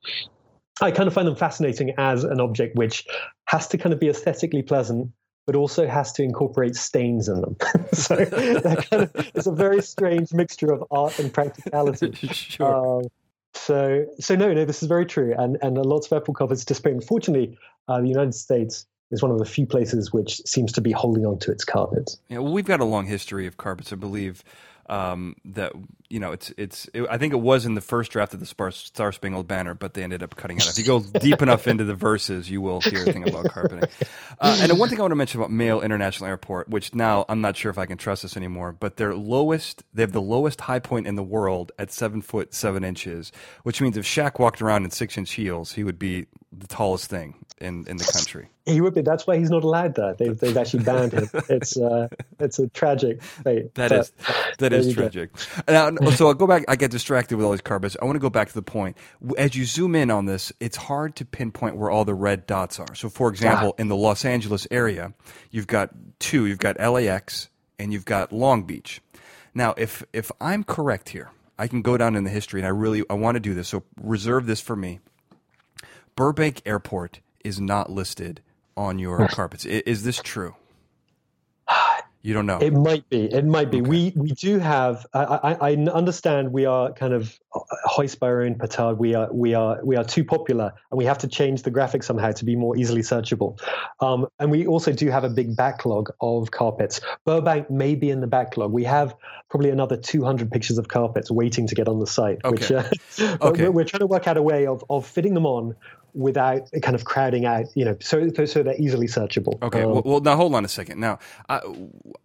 I 0.80 0.90
kind 0.90 1.06
of 1.06 1.14
find 1.14 1.26
them 1.26 1.36
fascinating 1.36 1.94
as 1.96 2.24
an 2.24 2.40
object 2.40 2.76
which 2.76 3.06
has 3.46 3.68
to 3.68 3.78
kind 3.78 3.92
of 3.92 4.00
be 4.00 4.08
aesthetically 4.08 4.62
pleasant, 4.62 5.10
but 5.46 5.56
also 5.56 5.86
has 5.86 6.12
to 6.12 6.22
incorporate 6.22 6.74
stains 6.76 7.28
in 7.28 7.40
them. 7.40 7.56
so 7.92 8.16
kind 8.26 9.02
of, 9.04 9.30
it's 9.34 9.46
a 9.46 9.52
very 9.52 9.80
strange 9.80 10.32
mixture 10.32 10.72
of 10.72 10.84
art 10.90 11.18
and 11.18 11.32
practicality. 11.32 12.12
sure. 12.32 12.98
Um, 12.98 13.04
so, 13.56 14.06
so 14.18 14.36
no, 14.36 14.52
no, 14.52 14.64
this 14.64 14.82
is 14.82 14.88
very 14.88 15.06
true, 15.06 15.34
and 15.36 15.58
and 15.62 15.76
lots 15.76 16.06
of 16.06 16.12
airport 16.12 16.38
carpets 16.38 16.64
display. 16.64 16.92
Unfortunately, 16.92 17.56
uh, 17.88 18.00
the 18.00 18.08
United 18.08 18.34
States 18.34 18.86
is 19.10 19.22
one 19.22 19.30
of 19.30 19.38
the 19.38 19.44
few 19.44 19.66
places 19.66 20.12
which 20.12 20.40
seems 20.46 20.72
to 20.72 20.80
be 20.80 20.90
holding 20.90 21.24
on 21.24 21.38
to 21.38 21.52
its 21.52 21.64
carpets. 21.64 22.18
Yeah, 22.28 22.38
well, 22.38 22.52
we've 22.52 22.64
got 22.64 22.80
a 22.80 22.84
long 22.84 23.06
history 23.06 23.46
of 23.46 23.56
carpets, 23.56 23.92
I 23.92 23.96
believe 23.96 24.42
um, 24.88 25.36
that 25.44 25.72
you 26.08 26.20
know 26.20 26.32
it's 26.32 26.52
it's 26.56 26.88
it, 26.94 27.06
I 27.10 27.18
think 27.18 27.32
it 27.32 27.40
was 27.40 27.66
in 27.66 27.74
the 27.74 27.80
first 27.80 28.12
draft 28.12 28.34
of 28.34 28.40
the 28.40 28.46
Star 28.46 29.12
Spangled 29.12 29.48
Banner, 29.48 29.74
but 29.74 29.94
they 29.94 30.02
ended 30.02 30.22
up 30.22 30.36
cutting 30.36 30.58
it. 30.58 30.68
If 30.68 30.78
you 30.78 30.84
go 30.84 31.00
deep 31.20 31.42
enough 31.42 31.66
into 31.66 31.84
the 31.84 31.94
verses, 31.94 32.50
you 32.50 32.60
will 32.60 32.80
hear 32.80 33.02
a 33.02 33.12
thing 33.12 33.28
about 33.28 33.46
carpeting. 33.46 33.88
Uh, 34.38 34.58
and 34.60 34.78
one 34.78 34.88
thing 34.88 34.98
I 34.98 35.02
want 35.02 35.12
to 35.12 35.16
mention 35.16 35.40
about 35.40 35.50
Male 35.50 35.80
International 35.80 36.28
Airport, 36.28 36.68
which 36.68 36.94
now 36.94 37.24
I'm 37.28 37.40
not 37.40 37.56
sure 37.56 37.70
if 37.70 37.78
I 37.78 37.86
can 37.86 37.98
trust 37.98 38.22
this 38.22 38.36
anymore, 38.36 38.72
but 38.72 38.96
their 38.96 39.14
lowest 39.14 39.82
they 39.94 40.02
have 40.02 40.12
the 40.12 40.20
lowest 40.20 40.62
high 40.62 40.78
point 40.78 41.06
in 41.06 41.14
the 41.14 41.22
world 41.22 41.72
at 41.78 41.90
seven 41.92 42.22
foot 42.22 42.54
seven 42.54 42.84
inches, 42.84 43.32
which 43.62 43.80
means 43.80 43.96
if 43.96 44.04
Shaq 44.04 44.38
walked 44.38 44.62
around 44.62 44.84
in 44.84 44.90
six 44.90 45.16
inch 45.18 45.32
heels, 45.32 45.72
he 45.72 45.84
would 45.84 45.98
be 45.98 46.26
the 46.52 46.66
tallest 46.66 47.10
thing 47.10 47.34
in, 47.58 47.86
in 47.88 47.96
the 47.96 48.04
country. 48.04 48.48
He 48.66 48.80
would 48.80 48.94
be. 48.94 49.00
That's 49.00 49.26
why 49.26 49.38
he's 49.38 49.50
not 49.50 49.64
allowed 49.64 49.94
there. 49.94 50.14
They've, 50.14 50.38
they've 50.38 50.56
actually 50.56 50.84
banned 50.84 51.12
him. 51.12 51.30
It's 51.48 51.76
uh, 51.76 52.08
it's 52.38 52.58
a 52.58 52.68
tragic 52.68 53.22
fate. 53.22 53.74
That 53.76 53.92
is 53.92 54.12
that 54.58 54.72
is 54.72 54.92
tragic. 54.94 55.30
Now, 55.68 55.94
so 56.10 56.26
I'll 56.26 56.34
go 56.34 56.46
back. 56.46 56.64
I 56.68 56.76
get 56.76 56.90
distracted 56.90 57.36
with 57.36 57.46
all 57.46 57.52
these 57.52 57.60
carpets. 57.60 57.96
I 58.00 58.04
want 58.04 58.16
to 58.16 58.20
go 58.20 58.30
back 58.30 58.48
to 58.48 58.54
the 58.54 58.62
point. 58.62 58.96
As 59.38 59.54
you 59.54 59.64
zoom 59.64 59.94
in 59.94 60.10
on 60.10 60.26
this, 60.26 60.52
it's 60.60 60.76
hard 60.76 61.16
to 61.16 61.24
pinpoint 61.24 61.76
where 61.76 61.90
all 61.90 62.04
the 62.04 62.14
red 62.14 62.46
dots 62.46 62.80
are. 62.80 62.94
So, 62.94 63.08
for 63.08 63.28
example, 63.28 63.74
in 63.78 63.88
the 63.88 63.96
Los 63.96 64.24
Angeles 64.24 64.66
area, 64.70 65.14
you've 65.50 65.66
got 65.68 65.90
two. 66.18 66.46
You've 66.46 66.58
got 66.58 66.78
LAX 66.80 67.48
and 67.78 67.92
you've 67.92 68.04
got 68.04 68.32
Long 68.32 68.64
Beach. 68.64 69.00
Now, 69.54 69.74
if 69.78 70.04
if 70.12 70.30
I'm 70.40 70.64
correct 70.64 71.10
here, 71.10 71.30
I 71.58 71.68
can 71.68 71.82
go 71.82 71.96
down 71.96 72.16
in 72.16 72.24
the 72.24 72.30
history, 72.30 72.60
and 72.60 72.66
I 72.66 72.70
really 72.70 73.04
I 73.08 73.14
want 73.14 73.36
to 73.36 73.40
do 73.40 73.54
this. 73.54 73.68
So 73.68 73.84
reserve 74.00 74.46
this 74.46 74.60
for 74.60 74.76
me. 74.76 75.00
Burbank 76.16 76.62
Airport 76.66 77.20
is 77.46 77.60
not 77.60 77.90
listed 77.90 78.40
on 78.76 78.98
your 78.98 79.28
carpets. 79.28 79.64
Is 79.64 80.02
this 80.02 80.20
true? 80.22 80.54
You 82.26 82.34
don't 82.34 82.46
know. 82.46 82.58
It 82.58 82.72
might 82.72 83.08
be. 83.08 83.26
It 83.26 83.44
might 83.44 83.70
be. 83.70 83.80
Okay. 83.80 83.88
We 83.88 84.12
we 84.16 84.30
do 84.32 84.58
have. 84.58 85.06
I, 85.14 85.22
I, 85.22 85.70
I 85.70 85.72
understand 85.76 86.52
we 86.52 86.66
are 86.66 86.92
kind 86.92 87.12
of 87.12 87.38
uh, 87.54 87.60
hoist 87.84 88.18
by 88.18 88.26
our 88.26 88.42
own 88.42 88.56
petard. 88.56 88.98
We 88.98 89.14
are 89.14 89.32
we 89.32 89.54
are 89.54 89.78
we 89.84 89.94
are 89.94 90.02
too 90.02 90.24
popular, 90.24 90.72
and 90.90 90.98
we 90.98 91.04
have 91.04 91.18
to 91.18 91.28
change 91.28 91.62
the 91.62 91.70
graphics 91.70 92.02
somehow 92.02 92.32
to 92.32 92.44
be 92.44 92.56
more 92.56 92.76
easily 92.76 93.02
searchable. 93.02 93.60
Um, 94.00 94.26
and 94.40 94.50
we 94.50 94.66
also 94.66 94.90
do 94.90 95.08
have 95.08 95.22
a 95.22 95.30
big 95.30 95.54
backlog 95.54 96.10
of 96.20 96.50
carpets. 96.50 97.00
Burbank 97.24 97.70
may 97.70 97.94
be 97.94 98.10
in 98.10 98.20
the 98.20 98.26
backlog. 98.26 98.72
We 98.72 98.82
have 98.82 99.14
probably 99.48 99.70
another 99.70 99.96
200 99.96 100.50
pictures 100.50 100.78
of 100.78 100.88
carpets 100.88 101.30
waiting 101.30 101.68
to 101.68 101.76
get 101.76 101.86
on 101.86 102.00
the 102.00 102.08
site. 102.08 102.38
Okay. 102.44 102.50
Which, 102.50 102.72
uh, 102.72 102.90
okay. 103.40 103.64
We're, 103.66 103.70
we're 103.70 103.84
trying 103.84 104.00
to 104.00 104.08
work 104.08 104.26
out 104.26 104.36
a 104.36 104.42
way 104.42 104.66
of 104.66 104.82
of 104.90 105.06
fitting 105.06 105.34
them 105.34 105.46
on 105.46 105.76
without 106.16 106.70
kind 106.82 106.94
of 106.94 107.04
crowding 107.04 107.44
out, 107.44 107.66
you 107.74 107.84
know, 107.84 107.96
so 108.00 108.28
so 108.46 108.62
they're 108.62 108.80
easily 108.80 109.06
searchable. 109.06 109.62
Okay. 109.62 109.82
Um, 109.82 109.92
well, 109.92 110.02
well, 110.04 110.20
now 110.20 110.34
hold 110.34 110.54
on 110.54 110.64
a 110.64 110.68
second. 110.68 110.98
Now, 110.98 111.18
I, 111.48 111.60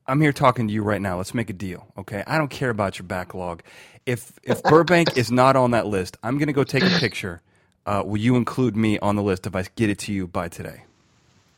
am 0.07 0.21
here 0.21 0.31
talking 0.31 0.67
to 0.67 0.73
you 0.73 0.81
right 0.81 1.01
now. 1.01 1.17
Let's 1.17 1.33
make 1.33 1.49
a 1.49 1.53
deal. 1.53 1.91
Okay. 1.97 2.23
I 2.25 2.37
don't 2.37 2.49
care 2.49 2.69
about 2.69 2.97
your 2.97 3.05
backlog. 3.05 3.61
If 4.05 4.39
if 4.43 4.63
Burbank 4.71 5.17
is 5.17 5.29
not 5.29 5.55
on 5.55 5.71
that 5.71 5.87
list, 5.87 6.17
I'm 6.23 6.37
going 6.37 6.47
to 6.47 6.53
go 6.53 6.63
take 6.63 6.83
a 6.83 6.99
picture. 6.99 7.41
Uh, 7.85 8.03
will 8.05 8.17
you 8.17 8.35
include 8.35 8.75
me 8.75 8.97
on 8.99 9.15
the 9.15 9.23
list 9.23 9.45
if 9.45 9.55
I 9.55 9.65
get 9.75 9.89
it 9.89 9.99
to 9.99 10.13
you 10.13 10.25
by 10.25 10.47
today? 10.47 10.83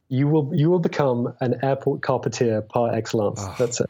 You 0.09 0.27
will. 0.27 0.51
You 0.53 0.69
will 0.69 0.79
become 0.79 1.33
an 1.39 1.59
airport 1.63 2.01
carpetier 2.01 2.67
par 2.67 2.93
excellence. 2.93 3.41
Oh. 3.41 3.55
That's 3.59 3.79
it. 3.79 3.89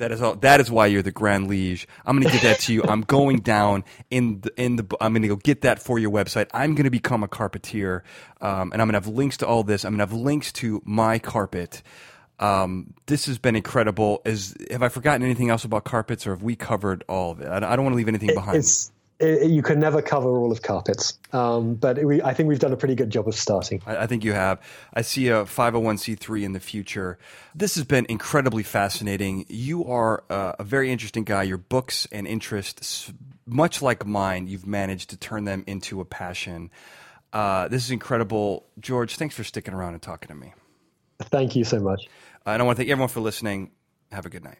That 0.00 0.12
is 0.12 0.22
all. 0.22 0.34
That 0.36 0.60
is 0.60 0.70
why 0.70 0.86
you're 0.86 1.02
the 1.02 1.12
Grand 1.12 1.46
Liege. 1.46 1.86
I'm 2.06 2.16
going 2.18 2.26
to 2.26 2.32
get 2.32 2.42
that 2.42 2.60
to 2.60 2.72
you. 2.72 2.82
I'm 2.82 3.02
going 3.02 3.38
down 3.40 3.84
in 4.10 4.40
the 4.40 4.52
in 4.56 4.76
the. 4.76 4.96
I'm 4.98 5.12
going 5.12 5.22
to 5.22 5.28
go 5.28 5.36
get 5.36 5.60
that 5.60 5.80
for 5.80 5.98
your 5.98 6.10
website. 6.10 6.48
I'm 6.54 6.74
going 6.74 6.84
to 6.84 6.90
become 6.90 7.22
a 7.22 7.28
carpetier, 7.28 8.00
um, 8.40 8.72
and 8.72 8.80
I'm 8.80 8.88
going 8.88 9.00
to 9.00 9.06
have 9.06 9.14
links 9.14 9.36
to 9.38 9.46
all 9.46 9.62
this. 9.62 9.84
I'm 9.84 9.96
going 9.96 10.06
to 10.06 10.12
have 10.12 10.18
links 10.18 10.52
to 10.52 10.82
my 10.86 11.18
carpet. 11.18 11.82
Um, 12.38 12.94
this 13.06 13.26
has 13.26 13.36
been 13.38 13.54
incredible. 13.54 14.22
Is 14.24 14.56
have 14.70 14.82
I 14.82 14.88
forgotten 14.88 15.22
anything 15.22 15.50
else 15.50 15.64
about 15.64 15.84
carpets, 15.84 16.26
or 16.26 16.30
have 16.30 16.42
we 16.42 16.56
covered 16.56 17.04
all 17.06 17.32
of 17.32 17.42
it? 17.42 17.48
I, 17.48 17.56
I 17.56 17.76
don't 17.76 17.84
want 17.84 17.92
to 17.92 17.98
leave 17.98 18.08
anything 18.08 18.34
behind. 18.34 18.56
It's, 18.56 18.90
it, 19.20 19.50
you 19.50 19.62
can 19.62 19.78
never 19.78 20.00
cover 20.02 20.28
all 20.28 20.50
of 20.50 20.62
carpets, 20.62 21.18
um, 21.32 21.74
but 21.74 22.02
we, 22.02 22.22
I 22.22 22.34
think 22.34 22.48
we've 22.48 22.58
done 22.58 22.72
a 22.72 22.76
pretty 22.76 22.94
good 22.94 23.10
job 23.10 23.28
of 23.28 23.34
starting. 23.34 23.82
I, 23.86 23.98
I, 23.98 24.06
think 24.06 24.24
you 24.24 24.32
have. 24.32 24.60
I 24.94 25.02
see 25.02 25.28
a 25.28 25.44
501c3 25.44 26.42
in 26.42 26.52
the 26.52 26.60
future. 26.60 27.18
This 27.54 27.74
has 27.74 27.84
been 27.84 28.06
incredibly 28.08 28.62
fascinating. 28.62 29.44
You 29.48 29.84
are 29.86 30.24
uh, 30.30 30.54
a 30.58 30.64
very 30.64 30.90
interesting 30.90 31.24
guy. 31.24 31.42
Your 31.42 31.58
books 31.58 32.08
and 32.10 32.26
interests, 32.26 33.12
much 33.46 33.82
like 33.82 34.06
mine, 34.06 34.46
you've 34.46 34.66
managed 34.66 35.10
to 35.10 35.16
turn 35.16 35.44
them 35.44 35.64
into 35.66 36.00
a 36.00 36.04
passion. 36.04 36.70
Uh, 37.32 37.68
this 37.68 37.84
is 37.84 37.90
incredible. 37.90 38.66
George, 38.80 39.16
thanks 39.16 39.34
for 39.34 39.44
sticking 39.44 39.74
around 39.74 39.92
and 39.92 40.02
talking 40.02 40.28
to 40.28 40.34
me. 40.34 40.54
Thank 41.18 41.54
you 41.54 41.64
so 41.64 41.78
much. 41.78 42.08
And 42.46 42.62
I 42.62 42.64
want 42.64 42.76
to 42.76 42.80
thank 42.80 42.90
everyone 42.90 43.08
for 43.08 43.20
listening. 43.20 43.70
Have 44.10 44.26
a 44.26 44.30
good 44.30 44.42
night. 44.42 44.58